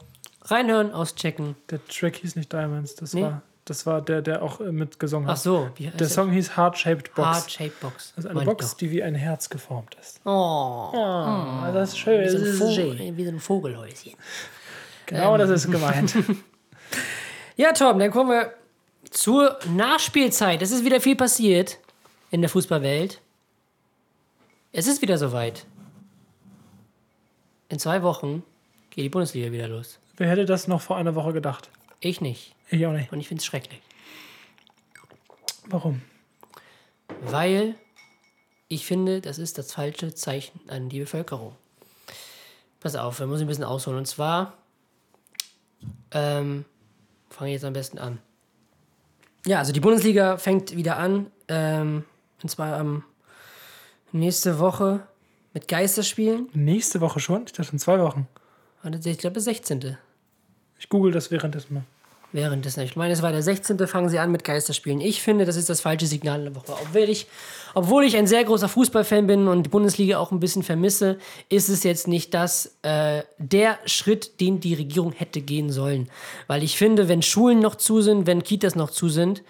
[0.46, 1.56] Reinhören, auschecken.
[1.70, 3.22] Der Track hieß nicht Diamonds, das Nee.
[3.24, 5.40] war das war der, der auch äh, mitgesungen Ach hat.
[5.42, 7.28] so, wie heißt Der Song hieß Heart Shaped Box.
[7.28, 8.14] Heart Shaped Box.
[8.16, 10.20] Das ist eine Box, die wie ein Herz geformt ist.
[10.26, 12.22] Oh, Oh, das ist schön.
[12.24, 13.18] wie, so Das ein ist Vogel, schön.
[13.18, 14.14] wie so ein Vogelhäuschen.
[15.06, 16.16] Genau, das ist gemeint.
[17.56, 18.52] Ja, Tom, dann kommen wir
[19.12, 20.62] zur Nachspielzeit.
[20.64, 21.78] Es ist wieder viel passiert
[22.32, 23.22] in der Fußballwelt.
[24.72, 25.68] Es ist wieder soweit.
[27.70, 28.42] In zwei Wochen
[28.90, 30.00] geht die Bundesliga wieder los.
[30.18, 31.70] Wer hätte das noch vor einer Woche gedacht?
[32.00, 32.56] Ich nicht.
[32.74, 33.12] Ich auch nicht.
[33.12, 33.80] Und ich finde es schrecklich.
[35.68, 36.02] Warum?
[37.22, 37.76] Weil
[38.68, 41.56] ich finde, das ist das falsche Zeichen an die Bevölkerung.
[42.80, 44.00] Pass auf, wir müssen ein bisschen ausholen.
[44.00, 44.58] Und zwar,
[46.10, 46.66] ähm,
[47.30, 48.18] fange ich jetzt am besten an.
[49.46, 51.28] Ja, also die Bundesliga fängt wieder an.
[51.50, 52.06] Ähm,
[52.42, 53.04] und zwar am
[54.12, 55.08] nächste Woche
[55.54, 56.50] mit Geisterspielen.
[56.54, 57.44] Nächste Woche schon?
[57.46, 58.28] Ich dachte in zwei Wochen.
[58.84, 59.96] Ich glaube, der 16.
[60.80, 61.84] Ich google das währenddessen mal.
[62.34, 62.82] Währenddessen.
[62.82, 63.88] Ich meine, es war der 16.
[63.88, 65.02] fangen sie an mit Geisterspielen.
[65.02, 66.74] Ich finde, das ist das falsche Signal in der Woche.
[66.82, 67.28] Obwohl ich,
[67.76, 71.20] obwohl ich ein sehr großer Fußballfan bin und die Bundesliga auch ein bisschen vermisse,
[71.50, 76.10] ist es jetzt nicht das, äh, der Schritt, den die Regierung hätte gehen sollen.
[76.48, 79.44] Weil ich finde, wenn Schulen noch zu sind, wenn Kitas noch zu sind,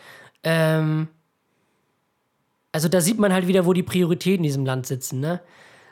[0.43, 1.07] ähm,
[2.73, 5.39] also da sieht man halt wieder, wo die Prioritäten in diesem Land sitzen, ne?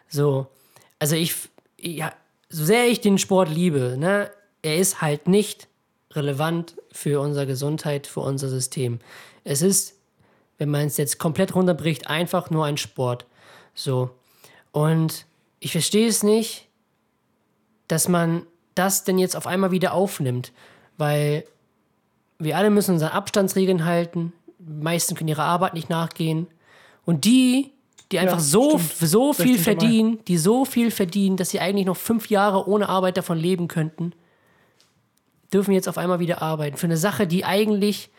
[0.09, 0.47] So,
[0.99, 1.35] also ich,
[1.79, 2.11] ja,
[2.49, 4.29] so sehr ich den Sport liebe, ne,
[4.61, 5.69] er ist halt nicht
[6.15, 8.99] relevant für unsere Gesundheit, für unser System.
[9.43, 9.95] Es ist,
[10.57, 13.25] wenn man es jetzt komplett runterbricht, einfach nur ein Sport.
[13.73, 14.11] So.
[14.71, 15.25] Und
[15.59, 16.67] ich verstehe es nicht,
[17.87, 18.45] dass man
[18.75, 20.51] das denn jetzt auf einmal wieder aufnimmt,
[20.97, 21.45] weil
[22.39, 26.47] wir alle müssen unsere Abstandsregeln halten, die meisten können ihrer Arbeit nicht nachgehen
[27.05, 27.71] und die,
[28.11, 29.09] die einfach so, stimmt.
[29.09, 29.57] so viel 16.
[29.57, 29.63] Mai.
[29.63, 33.67] verdienen, die so viel verdienen, dass sie eigentlich noch fünf Jahre ohne Arbeit davon leben
[33.67, 34.13] könnten,
[35.53, 36.77] dürfen jetzt auf einmal wieder arbeiten.
[36.77, 38.09] Für eine Sache, die eigentlich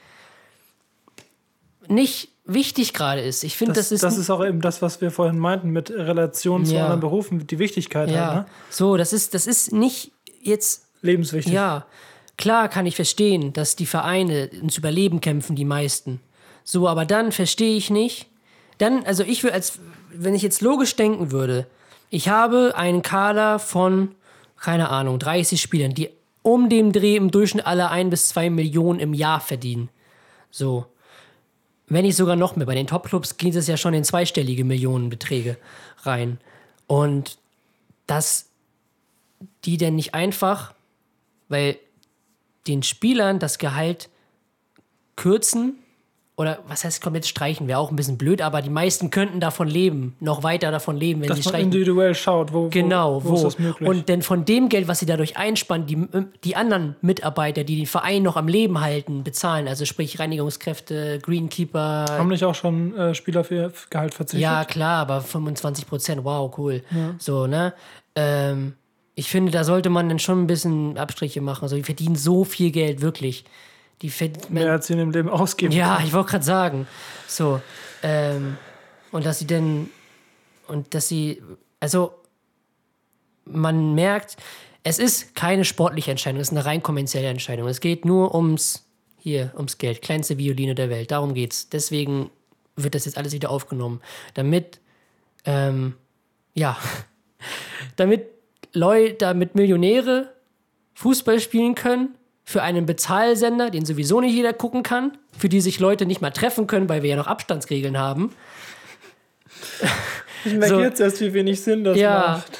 [1.88, 3.44] nicht wichtig gerade ist.
[3.44, 4.20] Ich finde, Das, das, das, ist.
[4.20, 6.82] ist auch eben das, was wir vorhin meinten mit Relation zu Ja.
[6.84, 8.46] anderen Berufen, die Wichtigkeit ja, halt, ne?
[8.70, 10.12] so, das ist, das ist nicht
[10.42, 11.52] jetzt Lebenswichtig.
[11.52, 11.84] Ja,
[12.36, 16.20] klar kann ich verstehen, dass die Vereine ins Überleben kämpfen, die meisten.
[16.64, 18.26] So, aber dann verstehe ich nicht,
[18.78, 19.80] dann, also ich würde als,
[20.12, 21.66] wenn ich jetzt logisch denken würde,
[22.10, 24.14] ich habe einen Kader von,
[24.60, 26.10] keine Ahnung, 30 Spielern, die
[26.42, 29.88] um den Dreh im Durchschnitt alle ein bis zwei Millionen im Jahr verdienen.
[30.50, 30.86] So.
[31.88, 32.66] Wenn nicht sogar noch mehr.
[32.66, 35.58] Bei den Top-Clubs geht es ja schon in zweistellige Millionenbeträge
[36.02, 36.38] rein.
[36.86, 37.38] Und
[38.06, 38.48] dass
[39.64, 40.74] die denn nicht einfach,
[41.48, 41.76] weil
[42.66, 44.08] den Spielern das Gehalt
[45.16, 45.81] kürzen
[46.34, 49.68] oder was heißt komplett streichen, wäre auch ein bisschen blöd, aber die meisten könnten davon
[49.68, 51.66] leben, noch weiter davon leben, wenn Dass sie man streichen.
[51.72, 53.34] individuell schaut, wo, Genau, wo, wo.
[53.34, 53.86] ist das möglich.
[53.86, 56.08] Und denn von dem Geld, was sie dadurch einspannen, die,
[56.42, 62.06] die anderen Mitarbeiter, die den Verein noch am Leben halten, bezahlen, also sprich Reinigungskräfte, Greenkeeper.
[62.08, 64.40] Haben nicht auch schon äh, Spieler für Gehalt verzichtet?
[64.40, 66.82] Ja, klar, aber 25 Prozent, wow, cool.
[67.18, 67.74] So, ne?
[68.16, 68.74] Ähm,
[69.14, 71.64] ich finde, da sollte man dann schon ein bisschen Abstriche machen.
[71.64, 73.44] Also, die verdienen so viel Geld, wirklich.
[74.02, 74.52] Die verdienen.
[74.52, 75.72] Mehr als sie in dem Leben ausgeben.
[75.72, 76.86] Ja, ich wollte gerade sagen.
[77.28, 77.60] So.
[78.02, 78.56] Ähm,
[79.12, 79.90] und dass sie denn.
[80.66, 81.40] Und dass sie.
[81.78, 82.12] Also,
[83.44, 84.36] man merkt,
[84.82, 87.68] es ist keine sportliche Entscheidung, es ist eine rein kommerzielle Entscheidung.
[87.68, 88.84] Es geht nur ums.
[89.18, 90.02] Hier, ums Geld.
[90.02, 91.12] Kleinste Violine der Welt.
[91.12, 91.68] Darum geht's.
[91.68, 92.30] Deswegen
[92.74, 94.00] wird das jetzt alles wieder aufgenommen.
[94.34, 94.80] Damit.
[95.44, 95.94] Ähm,
[96.54, 96.76] ja.
[97.96, 98.26] damit
[98.72, 100.32] Leute, damit Millionäre
[100.94, 105.78] Fußball spielen können für einen Bezahlsender, den sowieso nicht jeder gucken kann, für die sich
[105.78, 108.32] Leute nicht mal treffen können, weil wir ja noch Abstandsregeln haben.
[110.44, 110.80] Ich merke So.
[110.80, 112.18] jetzt erst, wie wenig Sinn das Ja.
[112.38, 112.58] macht.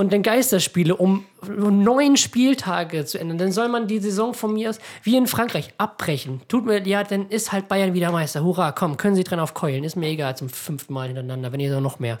[0.00, 3.36] Und dann Geisterspiele um neun Spieltage zu ändern.
[3.36, 6.40] Dann soll man die Saison von mir aus, wie in Frankreich, abbrechen.
[6.48, 8.42] Tut mir, ja, dann ist halt Bayern wieder Meister.
[8.42, 9.84] Hurra, komm, können Sie dran aufkeulen.
[9.84, 12.18] Ist mir egal, zum fünften Mal hintereinander, wenn ihr so noch mehr.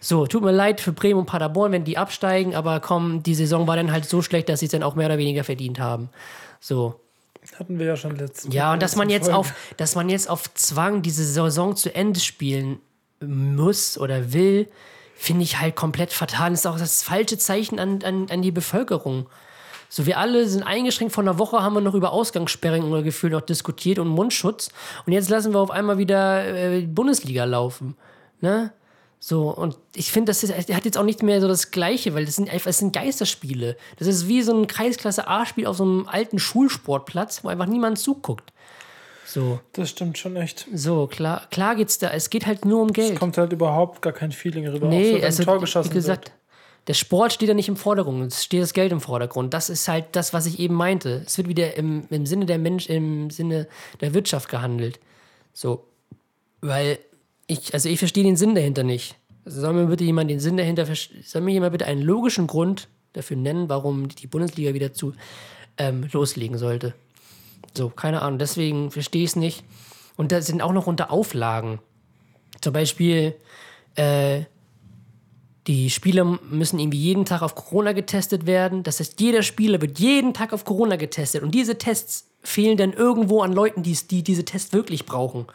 [0.00, 3.68] So, tut mir leid für Bremen und Paderborn, wenn die absteigen, aber komm, die Saison
[3.68, 6.08] war dann halt so schlecht, dass sie es dann auch mehr oder weniger verdient haben.
[6.58, 6.98] So.
[7.60, 8.52] Hatten wir ja schon letztens.
[8.52, 9.38] Ja, und dass man jetzt Folgen.
[9.38, 12.80] auf, dass man jetzt auf Zwang diese Saison zu Ende spielen
[13.20, 14.66] muss oder will,
[15.20, 16.50] finde ich halt komplett fatal.
[16.50, 19.26] Das ist auch das falsche Zeichen an, an, an die Bevölkerung.
[19.90, 21.12] So, wir alle sind eingeschränkt.
[21.12, 24.70] Vor einer Woche haben wir noch über Ausgangssperren oder Gefühl noch diskutiert und Mundschutz.
[25.04, 27.96] Und jetzt lassen wir auf einmal wieder äh, Bundesliga laufen.
[28.40, 28.72] Ne?
[29.18, 32.24] So, und ich finde, das ist, hat jetzt auch nicht mehr so das Gleiche, weil
[32.24, 33.76] das sind es sind Geisterspiele.
[33.98, 37.98] Das ist wie so ein Kreisklasse A-Spiel auf so einem alten Schulsportplatz, wo einfach niemand
[37.98, 38.54] zuguckt.
[39.30, 40.66] So, Das stimmt schon echt.
[40.74, 42.10] so, klar, klar geht's da.
[42.10, 43.16] Es geht halt nur um Geld.
[43.18, 44.88] Kommt halt überhaupt gar kein Feeling rüber.
[44.88, 46.36] auch so, Nee, wenn also, Tor geschossen wie gesagt, wird.
[46.88, 49.54] der Sport steht ja nicht im Vordergrund, es steht das Geld im Vordergrund.
[49.54, 51.22] Das ist halt das, was ich eben meinte.
[51.24, 53.68] Es wird wieder im, im Sinne der Mensch, im Sinne
[54.00, 54.98] der Wirtschaft gehandelt.
[55.52, 55.84] So.
[56.60, 56.98] Weil
[57.46, 59.14] ich, also ich verstehe den Sinn dahinter nicht.
[59.44, 60.86] Also soll mir bitte jemand den Sinn dahinter,
[61.24, 65.14] soll mir jemand bitte einen logischen Grund dafür nennen, warum die Bundesliga wieder zu
[65.78, 66.94] ähm, loslegen sollte.
[67.76, 68.38] So, keine Ahnung.
[68.38, 69.64] Deswegen verstehe ich es nicht.
[70.16, 71.78] Und da sind auch noch unter Auflagen.
[72.60, 73.34] Zum Beispiel,
[73.94, 74.42] äh,
[75.66, 78.82] die Spieler müssen irgendwie jeden Tag auf Corona getestet werden.
[78.82, 81.42] Das heißt, jeder Spieler wird jeden Tag auf Corona getestet.
[81.42, 85.46] Und diese Tests fehlen dann irgendwo an Leuten, die's- die diese Tests wirklich brauchen.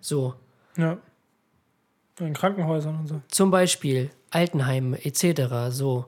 [0.00, 0.34] So,
[0.76, 0.98] Ja.
[2.20, 3.20] In Krankenhäusern und so.
[3.28, 5.70] zum Beispiel Altenheime etc.
[5.70, 6.04] So.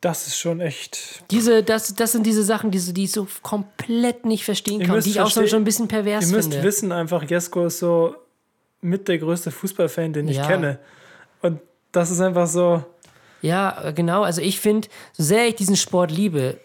[0.00, 1.22] Das ist schon echt.
[1.30, 4.86] Diese, das, das sind diese Sachen, die, so- die ich so komplett nicht verstehen Ihr
[4.86, 6.62] kann, die ich auch so schon ein bisschen Ihr pervers müsst finde.
[6.66, 8.14] wissen, einfach, Jesko ist so
[8.80, 10.46] mit der größte Fußballfan, den ich Ja.
[10.46, 10.78] kenne.
[11.42, 11.60] Und
[11.92, 12.82] das ist einfach so.
[13.42, 14.22] Ja, genau.
[14.22, 16.58] Also ich finde, so sehr ich diesen Sport liebe,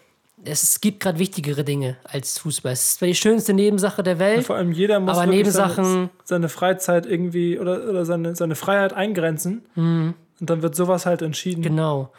[0.44, 2.72] es, gibt gerade wichtigere Dinge als Fußball.
[2.72, 4.46] Es ist zwar die schönste Nebensache der Welt.
[4.46, 8.92] Vor allem jeder muss Aber Nebensachen- seine, seine Freizeit irgendwie oder, oder seine, seine Freiheit
[8.94, 9.66] eingrenzen.
[9.74, 10.14] Mhm.
[10.40, 11.62] Und dann wird sowas halt entschieden.
[11.62, 12.10] Genau.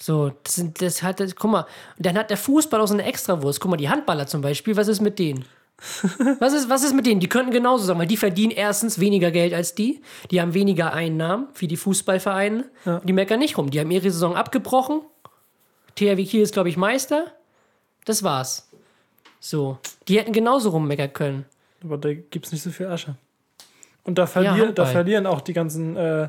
[0.00, 2.94] So, das sind, das hat, das, guck mal, und dann hat der Fußball auch so
[2.94, 3.60] eine Extrawurst.
[3.60, 5.44] Guck mal, die Handballer zum Beispiel, was ist mit denen?
[6.38, 7.20] was, ist, was ist mit denen?
[7.20, 10.92] Die könnten genauso sagen, weil die verdienen erstens weniger Geld als die, die haben weniger
[10.92, 12.64] Einnahmen wie die Fußballvereine.
[12.84, 13.00] Ja.
[13.00, 13.70] Die meckern nicht rum.
[13.70, 15.02] Die haben ihre Saison abgebrochen.
[15.96, 17.26] THW Kiel ist, glaube ich, Meister.
[18.04, 18.70] Das war's.
[19.38, 19.78] So.
[20.08, 21.44] Die hätten genauso rummeckern können.
[21.84, 23.16] Aber da gibt es nicht so viel Asche.
[24.04, 24.86] Und da, verlier, da Handball.
[24.86, 26.28] verlieren auch die ganzen äh,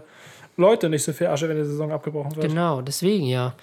[0.61, 2.47] Leute nicht so viel Asche, wenn die Saison abgebrochen wird.
[2.47, 3.53] Genau, deswegen ja.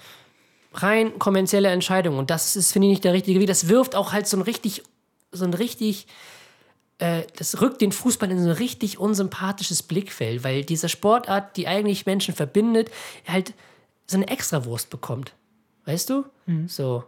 [0.73, 2.17] Rein kommerzielle Entscheidung.
[2.19, 3.47] Und das ist, finde ich, nicht der richtige Weg.
[3.47, 4.83] Das wirft auch halt so ein richtig,
[5.31, 6.05] so ein richtig,
[6.99, 11.67] äh, das rückt den Fußball in so ein richtig unsympathisches Blickfeld, weil diese Sportart, die
[11.67, 12.91] eigentlich Menschen verbindet,
[13.27, 13.53] halt
[14.05, 15.33] so eine Extrawurst bekommt.
[15.85, 16.25] Weißt du?
[16.67, 17.03] So.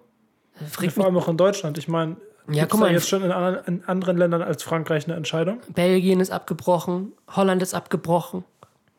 [0.60, 1.78] Das Und regt vor allem auch in Deutschland.
[1.78, 2.18] Ich meine,
[2.48, 5.60] Ja, ja, guck mal, jetzt schon in, anderen- in anderen Ländern als Frankreich eine Entscheidung.
[5.70, 8.44] Belgien ist abgebrochen, Holland ist abgebrochen.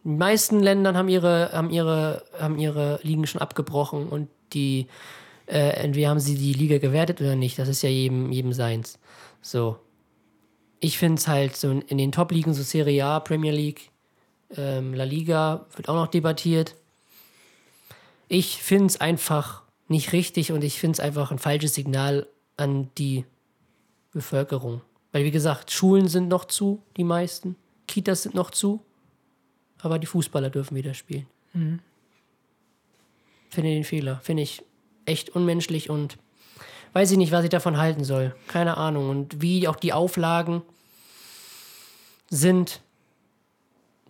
[0.04, 4.88] Die meisten Länder haben ihre, haben ihre, haben ihre Ligen schon abgebrochen und die,
[5.46, 7.58] äh, entweder haben sie die Liga gewertet oder nicht.
[7.58, 8.98] Das ist ja jedem, jedem seins.
[9.40, 9.78] So.
[10.80, 13.90] Ich finde es halt so in den Top-Ligen, so Serie A, Premier League,
[14.54, 16.74] Ähm, La Liga wird auch noch debattiert.
[18.28, 22.26] Ich finde es einfach nicht richtig und ich finde es einfach ein falsches Signal
[22.58, 23.24] an die
[24.12, 24.82] Bevölkerung.
[25.12, 27.56] Weil, wie gesagt, Schulen sind noch zu, die meisten.
[27.86, 28.82] Kitas sind noch zu.
[29.82, 31.26] Aber die Fußballer dürfen wieder spielen.
[31.52, 31.80] Mhm.
[33.50, 34.20] Finde den Fehler.
[34.22, 34.64] Finde ich
[35.04, 36.16] echt unmenschlich und
[36.94, 38.34] weiß ich nicht, was ich davon halten soll.
[38.48, 39.10] Keine Ahnung.
[39.10, 40.62] Und wie auch die Auflagen
[42.30, 42.80] sind,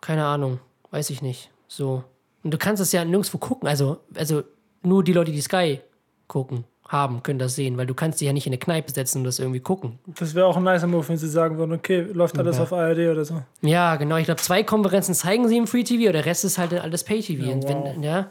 [0.01, 0.61] keine Ahnung.
[0.91, 1.51] Weiß ich nicht.
[1.67, 2.05] So.
[2.45, 3.67] Und du kannst es ja nirgendwo gucken.
[3.67, 4.45] Also, also
[4.83, 5.81] nur die Leute, die Sky
[6.29, 9.19] gucken, haben, können das sehen, weil du kannst dich ja nicht in eine Kneipe setzen
[9.19, 9.99] und das irgendwie gucken.
[10.07, 12.63] Das wäre auch ein nicer Move, wenn sie sagen würden, okay, läuft alles Ja.
[12.63, 13.43] auf ARD oder so.
[13.63, 14.17] Ja, genau.
[14.17, 17.03] Ich glaube, zwei Konferenzen zeigen sie im Free TV oder der Rest ist halt alles
[17.05, 17.45] Pay TV.
[17.45, 17.85] Ja, und wow.
[17.95, 18.29] wenn, ja,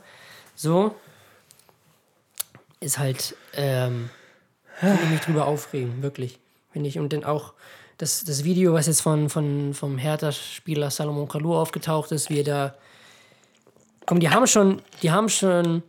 [0.56, 0.94] so
[2.80, 4.10] ist halt, ähm,
[4.80, 6.40] kann ich mich drüber aufregen, wirklich.
[6.72, 6.98] Finde ich.
[7.00, 7.54] Und dann auch
[7.98, 12.44] das, das Video, was jetzt von, von, vom Hertha-Spieler Salomon Kalou aufgetaucht ist, wie er
[12.44, 12.74] da.
[14.08, 15.84] Komm, die haben schon, die haben schon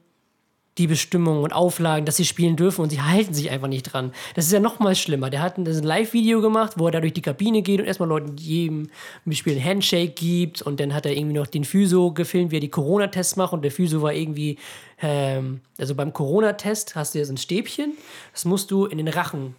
[0.78, 4.12] die Bestimmungen und Auflagen, dass sie spielen dürfen und sie halten sich einfach nicht dran.
[4.34, 5.28] Das ist ja noch mal schlimmer.
[5.28, 8.36] Der hat ein, Live-Video gemacht, wo er da durch die Kabine geht und erstmal Leuten
[8.38, 8.88] jedem
[9.32, 12.60] Spiel einen Handshake gibt und dann hat er irgendwie noch den Physio gefilmt, wie er
[12.60, 14.58] die Corona-Tests macht und der Physio war irgendwie,
[15.02, 17.92] ähm, also beim Corona-Test hast du ja so ein Stäbchen,
[18.32, 19.54] das musst du in den Rachen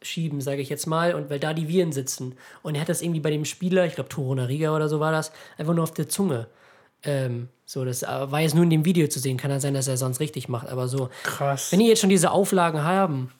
[0.00, 2.34] schieben, sage ich jetzt mal, und weil da die Viren sitzen.
[2.62, 5.12] Und er hat das irgendwie bei dem Spieler, ich glaube Toruna Riga oder so war
[5.12, 6.46] das, einfach nur auf der Zunge.
[7.02, 9.36] Ähm, so, das äh, war jetzt nur in dem Video zu sehen.
[9.36, 11.10] Kann ja sein, dass er sonst richtig macht, aber so.
[11.24, 11.72] Krass.
[11.72, 13.32] Wenn die jetzt schon diese Auflagen haben,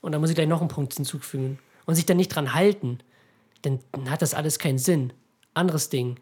[0.00, 2.98] und da muss ich gleich noch einen Punkt hinzufügen, und sich dann nicht dran halten,
[3.62, 5.12] dann, hat das alles keinen Sinn.
[5.54, 6.16] Anderes Ding.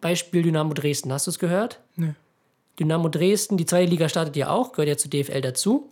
[0.00, 1.12] Beispiel Dynamo Dresden.
[1.12, 1.80] Hast du es gehört?
[1.96, 2.14] Nee.
[2.78, 5.90] Dynamo Dresden, die zweite Liga startet ja auch, gehört ja zu DFL dazu.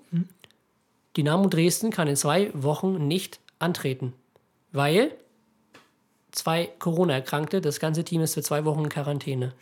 [1.16, 4.12] Dynamo Dresden kann in zwei Wochen nicht antreten,
[4.72, 5.12] weil
[6.32, 9.52] zwei Corona-Erkrankte, das ganze Team ist für zwei Wochen in Quarantäne.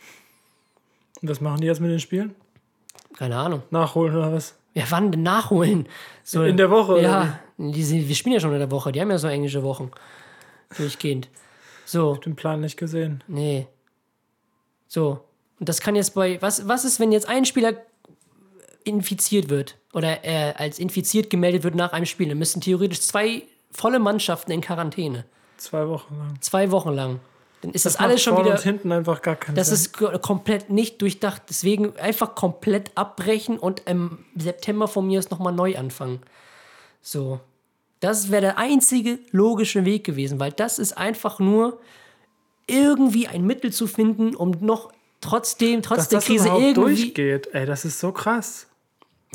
[1.21, 2.35] Und was machen die jetzt mit den Spielen?
[3.17, 3.63] Keine Ahnung.
[3.71, 4.55] Nachholen oder was?
[4.73, 5.87] Ja, wann denn nachholen?
[6.23, 8.91] So, In der Woche, oder Ja, die, wir spielen ja schon in der Woche.
[8.91, 9.91] Die haben ja so englische Wochen.
[10.77, 11.27] Durchgehend.
[11.85, 13.23] So, Den Plan nicht gesehen.
[13.27, 13.67] nee.
[14.87, 15.21] So.
[15.59, 16.41] Und das kann jetzt bei.
[16.41, 17.73] Was, was ist, wenn jetzt ein Spieler
[18.83, 22.29] infiziert wird oder äh, als infiziert gemeldet wird nach einem Spiel?
[22.29, 25.25] Dann müssen theoretisch zwei volle Mannschaften in Quarantäne.
[25.57, 26.41] Zwei Wochen lang.
[26.41, 27.19] Zwei Wochen lang.
[27.61, 28.51] Dann ist das, macht alles schon wieder.
[28.51, 29.75] und hinten einfach gar keinen Das Sinn.
[29.75, 31.43] ist ko- komplett nicht durchdacht.
[31.49, 36.19] Deswegen einfach komplett abbrechen und im September von mir aus nochmal neu anfangen.
[37.01, 37.39] So.
[37.99, 41.79] Das wäre der einzige logische Weg gewesen, weil das ist einfach nur
[42.67, 46.73] irgendwie ein Mittel zu finden, um noch trotzdem, trotz Dass der das Krise irgendwie.
[46.73, 47.49] durchgeht.
[47.53, 48.67] Ey, das ist so krass.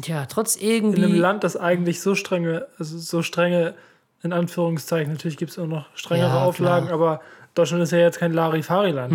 [0.04, 1.18] Ja, trotz In einem irgendwie.
[1.18, 3.74] Land, das eigentlich so strenge, also so strenge,
[4.22, 7.20] in Anführungszeichen, natürlich gibt es auch noch strengere Ja, Auflagen, aber
[7.56, 9.12] Deutschland ist ja jetzt kein Larifari-Land.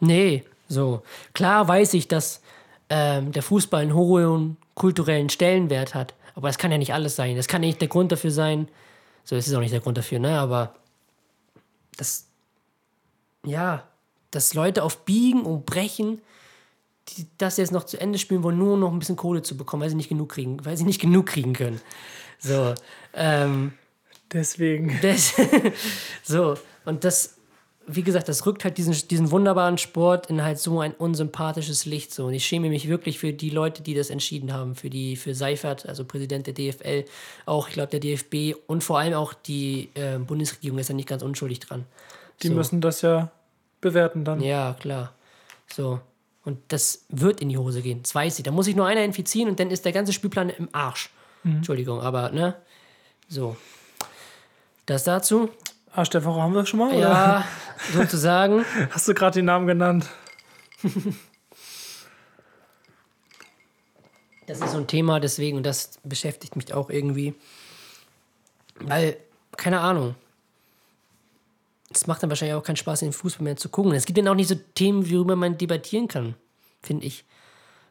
[0.00, 1.02] Nee, so.
[1.32, 2.42] Klar weiß ich, dass
[2.90, 6.14] ähm, der Fußball einen hohen kulturellen Stellenwert hat.
[6.34, 7.36] Aber das kann ja nicht alles sein.
[7.36, 8.68] Das kann nicht der Grund dafür sein.
[9.24, 10.38] So, es ist auch nicht der Grund dafür, ne?
[10.38, 10.74] Aber
[11.96, 12.26] das,
[13.44, 13.84] ja,
[14.30, 16.20] dass Leute auf Biegen und Brechen
[17.16, 19.82] die das jetzt noch zu Ende spielen wollen, nur noch ein bisschen Kohle zu bekommen,
[19.82, 21.80] weil sie nicht genug kriegen, weil sie nicht genug kriegen können.
[22.38, 22.74] So,
[23.14, 23.72] ähm,
[24.32, 24.98] Deswegen.
[25.02, 25.34] das,
[26.22, 27.36] so, und das,
[27.94, 32.12] wie gesagt, das rückt halt diesen, diesen wunderbaren Sport in halt so ein unsympathisches Licht.
[32.12, 32.26] So.
[32.26, 34.74] Und ich schäme mich wirklich für die Leute, die das entschieden haben.
[34.74, 37.04] Für die, für Seifert, also Präsident der DFL,
[37.46, 41.08] auch, ich glaube, der DFB und vor allem auch die äh, Bundesregierung ist ja nicht
[41.08, 41.84] ganz unschuldig dran.
[42.42, 42.54] Die so.
[42.54, 43.30] müssen das ja
[43.80, 44.40] bewerten dann.
[44.40, 45.12] Ja, klar.
[45.72, 46.00] So.
[46.44, 48.02] Und das wird in die Hose gehen.
[48.02, 48.44] Das weiß ich.
[48.44, 51.10] Da muss sich nur einer infizieren und dann ist der ganze Spielplan im Arsch.
[51.44, 52.56] Entschuldigung, aber, ne?
[53.28, 53.56] So.
[54.86, 55.50] Das dazu.
[55.92, 56.90] Arsch der Woche haben wir schon mal?
[56.90, 56.98] Oder?
[56.98, 57.44] Ja,
[57.92, 58.64] sozusagen.
[58.90, 60.08] Hast du gerade den Namen genannt?
[64.46, 67.34] Das ist so ein Thema, deswegen, und das beschäftigt mich auch irgendwie.
[68.80, 69.16] Weil,
[69.56, 70.14] keine Ahnung.
[71.92, 73.92] Es macht dann wahrscheinlich auch keinen Spaß, den Fußball mehr zu gucken.
[73.92, 76.34] Es gibt dann auch nicht so Themen, worüber man debattieren kann,
[76.82, 77.24] finde ich.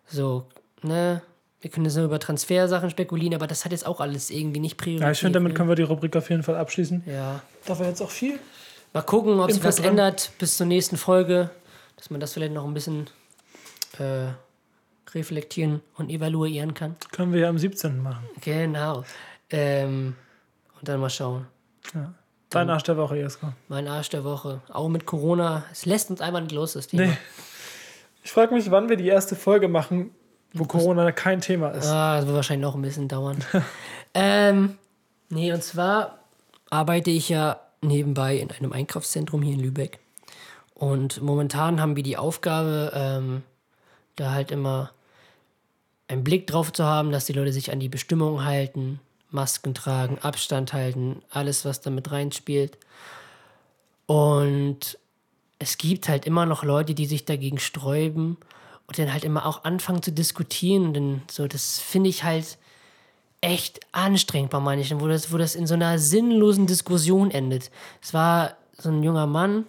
[0.08, 0.48] So,
[0.82, 1.22] ne?
[1.62, 4.78] Wir können jetzt nur über Transfersachen spekulieren, aber das hat jetzt auch alles irgendwie nicht
[4.78, 5.06] Priorität.
[5.06, 5.58] Ja, ich finde, damit ne?
[5.58, 7.04] können wir die Rubrik auf jeden Fall abschließen.
[7.06, 7.42] Ja.
[7.66, 8.40] Da war jetzt auch viel.
[8.94, 9.90] Mal gucken, ob sich was dran.
[9.90, 11.50] ändert bis zur nächsten Folge,
[11.98, 13.08] dass man das vielleicht noch ein bisschen
[14.00, 14.28] äh,
[15.14, 16.96] reflektieren und evaluieren kann.
[17.12, 18.02] Können wir ja am 17.
[18.02, 18.26] machen.
[18.42, 19.04] Genau.
[19.50, 20.16] Ähm,
[20.80, 21.46] und dann mal schauen.
[22.50, 23.54] Dein Arsch der Woche, Jesko.
[23.68, 24.62] Mein Arsch der Woche.
[24.70, 25.66] Auch mit Corona.
[25.72, 27.08] Es lässt uns einfach nicht los, das Thema.
[27.08, 27.18] Nee.
[28.24, 30.12] Ich frage mich, wann wir die erste Folge machen,
[30.54, 31.88] wo Corona kein Thema ist.
[31.88, 33.44] Ah, das wird wahrscheinlich noch ein bisschen dauern.
[34.14, 34.78] ähm,
[35.30, 36.20] nee, und zwar
[36.70, 40.00] arbeite ich ja nebenbei in einem Einkaufszentrum hier in Lübeck.
[40.74, 43.44] Und momentan haben wir die Aufgabe, ähm,
[44.16, 44.92] da halt immer
[46.08, 50.18] einen Blick drauf zu haben, dass die Leute sich an die Bestimmungen halten, Masken tragen,
[50.20, 52.78] Abstand halten, alles, was damit reinspielt.
[54.08, 54.98] Und
[55.60, 58.38] es gibt halt immer noch Leute, die sich dagegen sträuben
[58.90, 60.96] und dann halt immer auch anfangen zu diskutieren.
[60.96, 62.58] Denn so, das finde ich halt
[63.40, 67.70] echt anstrengend bei manchen, wo das, wo das in so einer sinnlosen Diskussion endet.
[68.02, 69.68] Es war so ein junger Mann,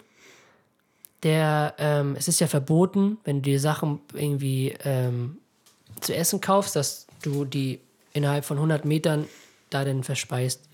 [1.21, 5.37] der, ähm, es ist ja verboten, wenn du dir Sachen irgendwie ähm,
[5.99, 7.79] zu essen kaufst, dass du die
[8.13, 9.27] innerhalb von 100 Metern
[9.69, 10.67] da dann verspeist.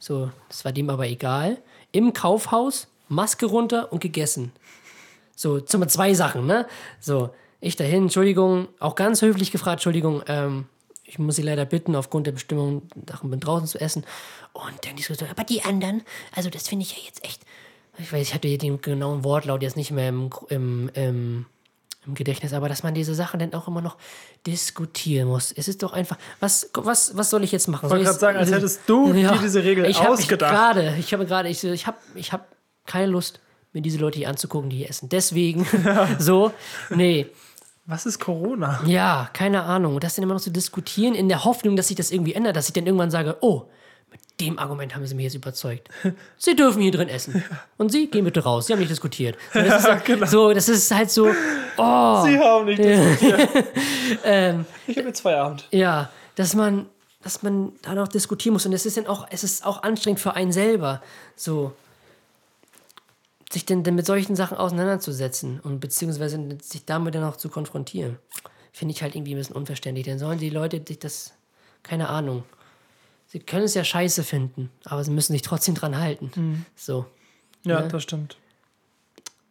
[0.00, 1.58] So, das war dem aber egal.
[1.92, 4.50] Im Kaufhaus, Maske runter und gegessen.
[5.38, 6.66] So, zum zwei Sachen, ne?
[6.98, 7.30] So,
[7.60, 10.66] ich dahin, Entschuldigung, auch ganz höflich gefragt, Entschuldigung, ähm,
[11.04, 14.04] ich muss Sie leider bitten, aufgrund der Bestimmung, Sachen bin draußen zu essen.
[14.52, 16.02] Und dann die so, aber die anderen,
[16.34, 17.42] also das finde ich ja jetzt echt,
[17.98, 21.46] ich weiß, ich hatte den genauen Wortlaut jetzt nicht mehr im, im, im,
[22.04, 23.96] im Gedächtnis, aber dass man diese Sachen dann auch immer noch
[24.44, 25.52] diskutieren muss.
[25.52, 27.86] Es ist doch einfach, was, was, was soll ich jetzt machen?
[27.86, 30.52] Ich wollte gerade sagen, als hättest du dir diese Regel ich hab, ausgedacht.
[30.52, 32.48] Ich gerade, ich habe gerade, ich, ich habe ich hab
[32.86, 33.38] keine Lust,
[33.78, 35.08] mir diese Leute hier anzugucken, die hier essen.
[35.08, 35.66] Deswegen,
[36.18, 36.52] so,
[36.90, 37.26] nee.
[37.86, 38.82] Was ist Corona?
[38.84, 39.94] Ja, keine Ahnung.
[39.94, 42.54] Und das dann immer noch zu diskutieren, in der Hoffnung, dass sich das irgendwie ändert,
[42.54, 43.62] dass ich dann irgendwann sage, oh,
[44.10, 45.88] mit dem Argument haben sie mich jetzt überzeugt.
[46.38, 47.42] Sie dürfen hier drin essen.
[47.76, 48.66] Und Sie gehen bitte raus.
[48.66, 49.36] Sie haben nicht diskutiert.
[49.52, 50.26] Das, ist, genau.
[50.26, 51.28] so, das ist halt so,
[51.76, 53.48] oh, Sie haben nicht diskutiert.
[54.86, 55.66] ich habe jetzt Feierabend.
[55.70, 56.86] ja, dass man,
[57.22, 58.64] dass man da noch diskutieren muss.
[58.64, 61.02] Und es ist dann auch, es ist auch anstrengend für einen selber,
[61.36, 61.72] so
[63.52, 68.18] sich denn, denn mit solchen Sachen auseinanderzusetzen und beziehungsweise sich damit dann auch zu konfrontieren.
[68.72, 70.06] Finde ich halt irgendwie ein bisschen unverständlich.
[70.06, 71.32] Dann sollen die Leute sich das,
[71.82, 72.44] keine Ahnung.
[73.26, 76.64] Sie können es ja scheiße finden, aber sie müssen sich trotzdem dran halten.
[76.76, 77.06] So.
[77.64, 77.88] Ja, Ne?
[77.88, 78.36] das stimmt.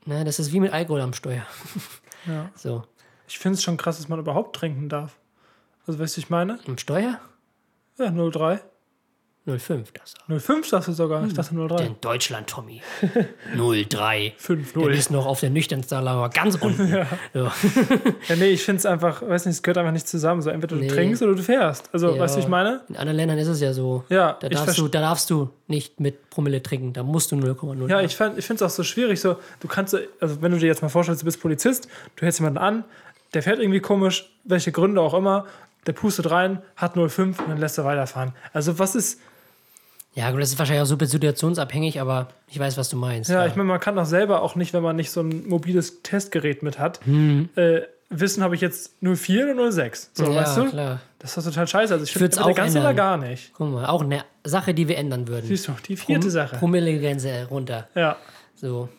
[0.06, 1.46] Ne, das ist wie mit Alkohol am Steuer.
[2.26, 2.50] Ja.
[2.56, 2.84] So.
[3.30, 5.18] Ich finde es schon krass, dass man überhaupt trinken darf.
[5.86, 6.60] Also, weißt du, ich meine?
[6.68, 7.22] Am Steuer?
[7.98, 8.60] Ja, 03.
[9.48, 10.14] 05, das.
[10.44, 11.26] 05 sagst du sogar.
[11.26, 11.84] Ich dachte 03.
[11.86, 12.82] In Deutschland, Tommy.
[13.56, 14.34] 03.
[14.38, 14.94] 5, Der 0.
[14.94, 17.06] ist noch auf der Nüchternskala ganz unten.
[17.34, 17.40] So.
[17.40, 20.42] Ja, nee, ich finde es einfach, weiß nicht, es gehört einfach nicht zusammen.
[20.42, 20.88] So, entweder du Nee.
[20.88, 21.90] trinkst oder du fährst.
[21.94, 22.20] Also, Ja.
[22.22, 22.82] weißt du, ich meine?
[22.90, 24.04] In anderen Ländern ist es ja so.
[24.10, 26.94] Ja, Da darfst, du, da darfst du nicht mit Promille trinken.
[26.94, 27.90] Da musst du 0,0.
[27.90, 29.20] Ja, ich, fand- ich finde es auch so schwierig.
[29.22, 32.24] So, du kannst, so- also wenn du dir jetzt mal vorstellst, du bist Polizist, du
[32.24, 32.84] hältst jemanden an,
[33.34, 35.46] der fährt irgendwie komisch, welche Gründe auch immer,
[35.86, 38.34] der pustet rein, hat 05 und dann lässt er weiterfahren.
[38.54, 39.20] Also was ist,
[40.18, 43.30] Ja, gut, das ist wahrscheinlich auch super situationsabhängig, aber ich weiß, was du meinst.
[43.30, 46.02] ja, ich meine, man kann doch selber auch nicht, wenn man nicht so ein mobiles
[46.02, 47.50] Testgerät mit hat, Mhm.
[47.56, 50.10] äh, wissen, habe ich jetzt 04 oder 06.
[50.14, 50.70] So, ja, weißt du?
[50.72, 51.02] klar.
[51.20, 51.94] Das ist total scheiße.
[51.94, 52.96] Also ich finde auch ganz oder ändern.
[52.96, 53.52] gar nicht.
[53.54, 55.46] Guck mal, auch eine Sache, die wir ändern würden.
[55.46, 56.56] Siehst du, die vierte Sache.
[56.58, 57.88] Promillegrenze runter.
[57.96, 58.16] Ja.
[58.56, 58.90] So.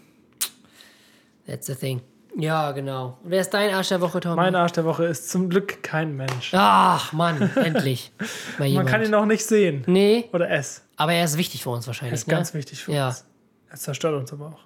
[1.46, 2.00] That's the thing.
[2.36, 3.18] Ja, genau.
[3.24, 4.36] Wer ist dein Arsch der Woche, Tom?
[4.36, 6.50] Mein Arsch der Woche ist zum Glück kein Mensch.
[6.54, 8.12] Ach, Mann, endlich.
[8.58, 9.82] Man kann ihn noch nicht sehen.
[9.86, 10.82] nee, Oder es.
[10.99, 12.20] Aber er ist wichtig für uns wahrscheinlich.
[12.20, 12.34] Ist ne?
[12.34, 13.09] ganz wichtig für Ja.
[13.09, 13.24] uns.
[13.70, 14.61] Es zerstört uns aber auch.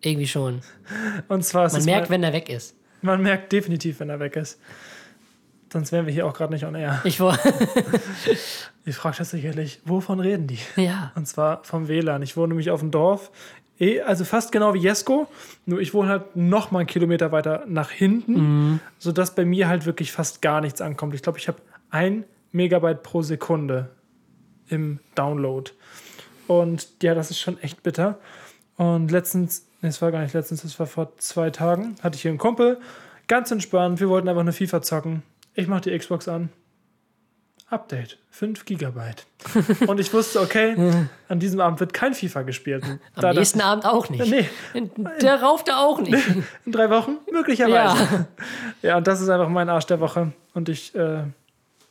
[0.00, 0.60] Irgendwie schon.
[1.26, 2.76] Und zwar ist Man merkt, mein- wenn er weg ist.
[3.02, 4.60] Man merkt definitiv, wenn er weg ist.
[5.72, 7.00] Sonst wären wir hier auch gerade nicht on air.
[7.04, 7.38] Ich war.
[8.86, 10.58] Ihr fragt euch sicherlich, wovon reden die?
[10.76, 11.12] ja.
[11.14, 12.22] Und zwar vom WLAN.
[12.22, 13.30] Ich wohne nämlich auf dem Dorf,
[13.78, 15.28] eh, also fast genau wie Jesko,
[15.66, 19.84] nur ich wohne halt noch mal einen Kilometer weiter nach hinten, sodass bei mir halt
[19.84, 21.14] wirklich fast gar nichts ankommt.
[21.14, 21.58] Ich glaube, ich habe
[21.90, 23.90] ein Megabyte pro Sekunde
[24.68, 25.70] im Download.
[26.46, 28.18] Und ja, das ist schon echt bitter.
[28.76, 32.22] Und letztens, nee, es war gar nicht letztens, das war vor zwei Tagen, hatte ich
[32.22, 32.78] hier einen Kumpel,
[33.26, 35.22] ganz entspannt, wir wollten einfach eine FIFA zocken.
[35.54, 36.50] Ich mache die Xbox an.
[37.70, 39.26] Update, 5 Gigabyte.
[39.86, 40.74] Und ich wusste, okay,
[41.28, 42.82] an diesem Abend wird kein FIFA gespielt.
[42.84, 44.24] Am da nächsten Abend auch nicht.
[44.24, 44.30] ich,
[44.74, 44.90] nee,
[45.20, 46.26] Der rauft da auch nicht.
[46.64, 47.76] in drei Wochen möglicherweise.
[48.02, 48.26] ja.
[48.80, 50.32] Ja, und das ist einfach mein Arsch der Woche.
[50.54, 51.24] Und ich, äh,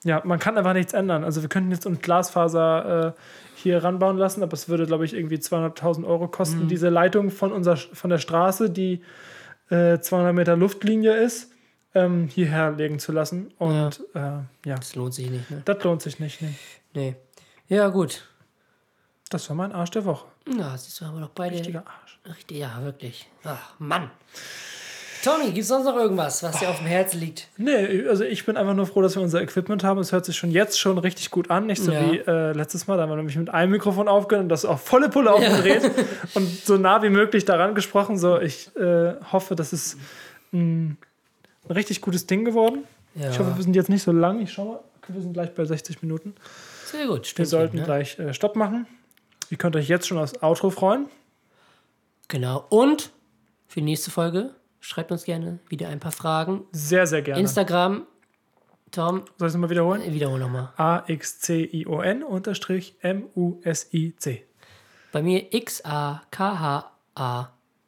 [0.08, 1.24] ja, man kann einfach nichts ändern.
[1.24, 3.22] Also wir könnten jetzt uns Glasfaser äh,
[3.56, 6.68] hier ranbauen lassen, aber es würde, glaube ich, irgendwie 200.000 Euro kosten, Mhm.
[6.68, 9.02] diese Leitung von, unser, von der Straße, die
[9.70, 11.52] äh, 200 Meter Luftlinie ist,
[11.94, 13.52] ähm, hierher legen zu lassen.
[13.58, 15.62] Und ja, äh, ja Das lohnt sich nicht, ne?
[15.66, 16.42] das lohnt sich nicht.
[16.42, 16.54] Nee.
[16.94, 17.16] Nee.
[17.68, 18.28] Ja, gut.
[19.30, 20.26] Das war mein Arsch der Woche.
[20.46, 21.56] Na, siehst du, haben wir doch beide.
[21.56, 22.20] Richtiger Arsch.
[22.26, 23.28] Richtig, ja, wirklich.
[23.44, 24.10] Ach, Mann.
[25.24, 27.48] Tommy, gibt's sonst noch irgendwas, was dir auf dem Herzen liegt?
[27.58, 30.00] Nee, also ich bin einfach nur froh, dass wir unser Equipment haben.
[30.00, 31.66] Es hört sich schon jetzt schon richtig gut an.
[31.68, 32.12] Nicht so Ja.
[32.12, 34.82] wie äh, letztes Mal, da haben wir nämlich mit einem Mikrofon aufgenommen und das auf
[34.82, 35.90] volle Pulle aufgedreht
[36.34, 38.18] und so nah wie möglich daran gesprochen.
[38.18, 39.98] So, ich äh, hoffe, das ist
[40.54, 40.98] ein,
[41.68, 42.84] ein richtig gutes Ding geworden.
[43.16, 43.30] Ja.
[43.32, 44.42] Ich hoffe, wir sind jetzt nicht so lang.
[44.42, 44.80] Ich schau mal.
[45.10, 46.36] Wir sind gleich bei 60 Minuten.
[46.86, 47.48] Sehr gut, Wir stimmt.
[47.48, 47.84] sollten ne?
[47.84, 48.86] gleich äh, Stopp machen.
[49.50, 51.06] Ihr könnt euch jetzt schon aufs Outro freuen.
[52.28, 52.66] Genau.
[52.70, 53.10] Und
[53.68, 54.50] für die nächste Folge.
[54.80, 56.64] Schreibt uns gerne wieder ein paar Fragen.
[56.72, 57.40] Sehr, sehr gerne.
[57.42, 58.06] Instagram,
[58.92, 60.02] Tom, Soll ich es mal wiederholen?
[60.14, 60.70] wiederhol nochmal.
[60.78, 64.46] A-X-C-I-O-N unterstrich M-U-S-I-C.
[65.12, 66.92] Bei mir XAKHA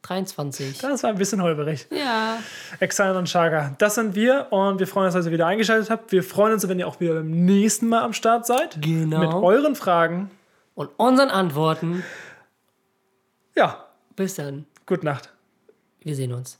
[0.01, 0.77] 23.
[0.79, 1.87] Das war ein bisschen holperig.
[1.91, 2.39] Ja.
[2.79, 3.75] Exile und Chaga.
[3.77, 6.11] Das sind wir und wir freuen uns, dass ihr wieder eingeschaltet habt.
[6.11, 8.81] Wir freuen uns, wenn ihr auch wieder beim nächsten Mal am Start seid.
[8.81, 9.19] Genau.
[9.19, 10.31] Mit euren Fragen.
[10.75, 12.03] Und unseren Antworten.
[13.55, 13.85] Ja,
[14.15, 14.65] Bis dann.
[14.85, 15.33] gute Nacht.
[16.01, 16.59] Wir sehen uns.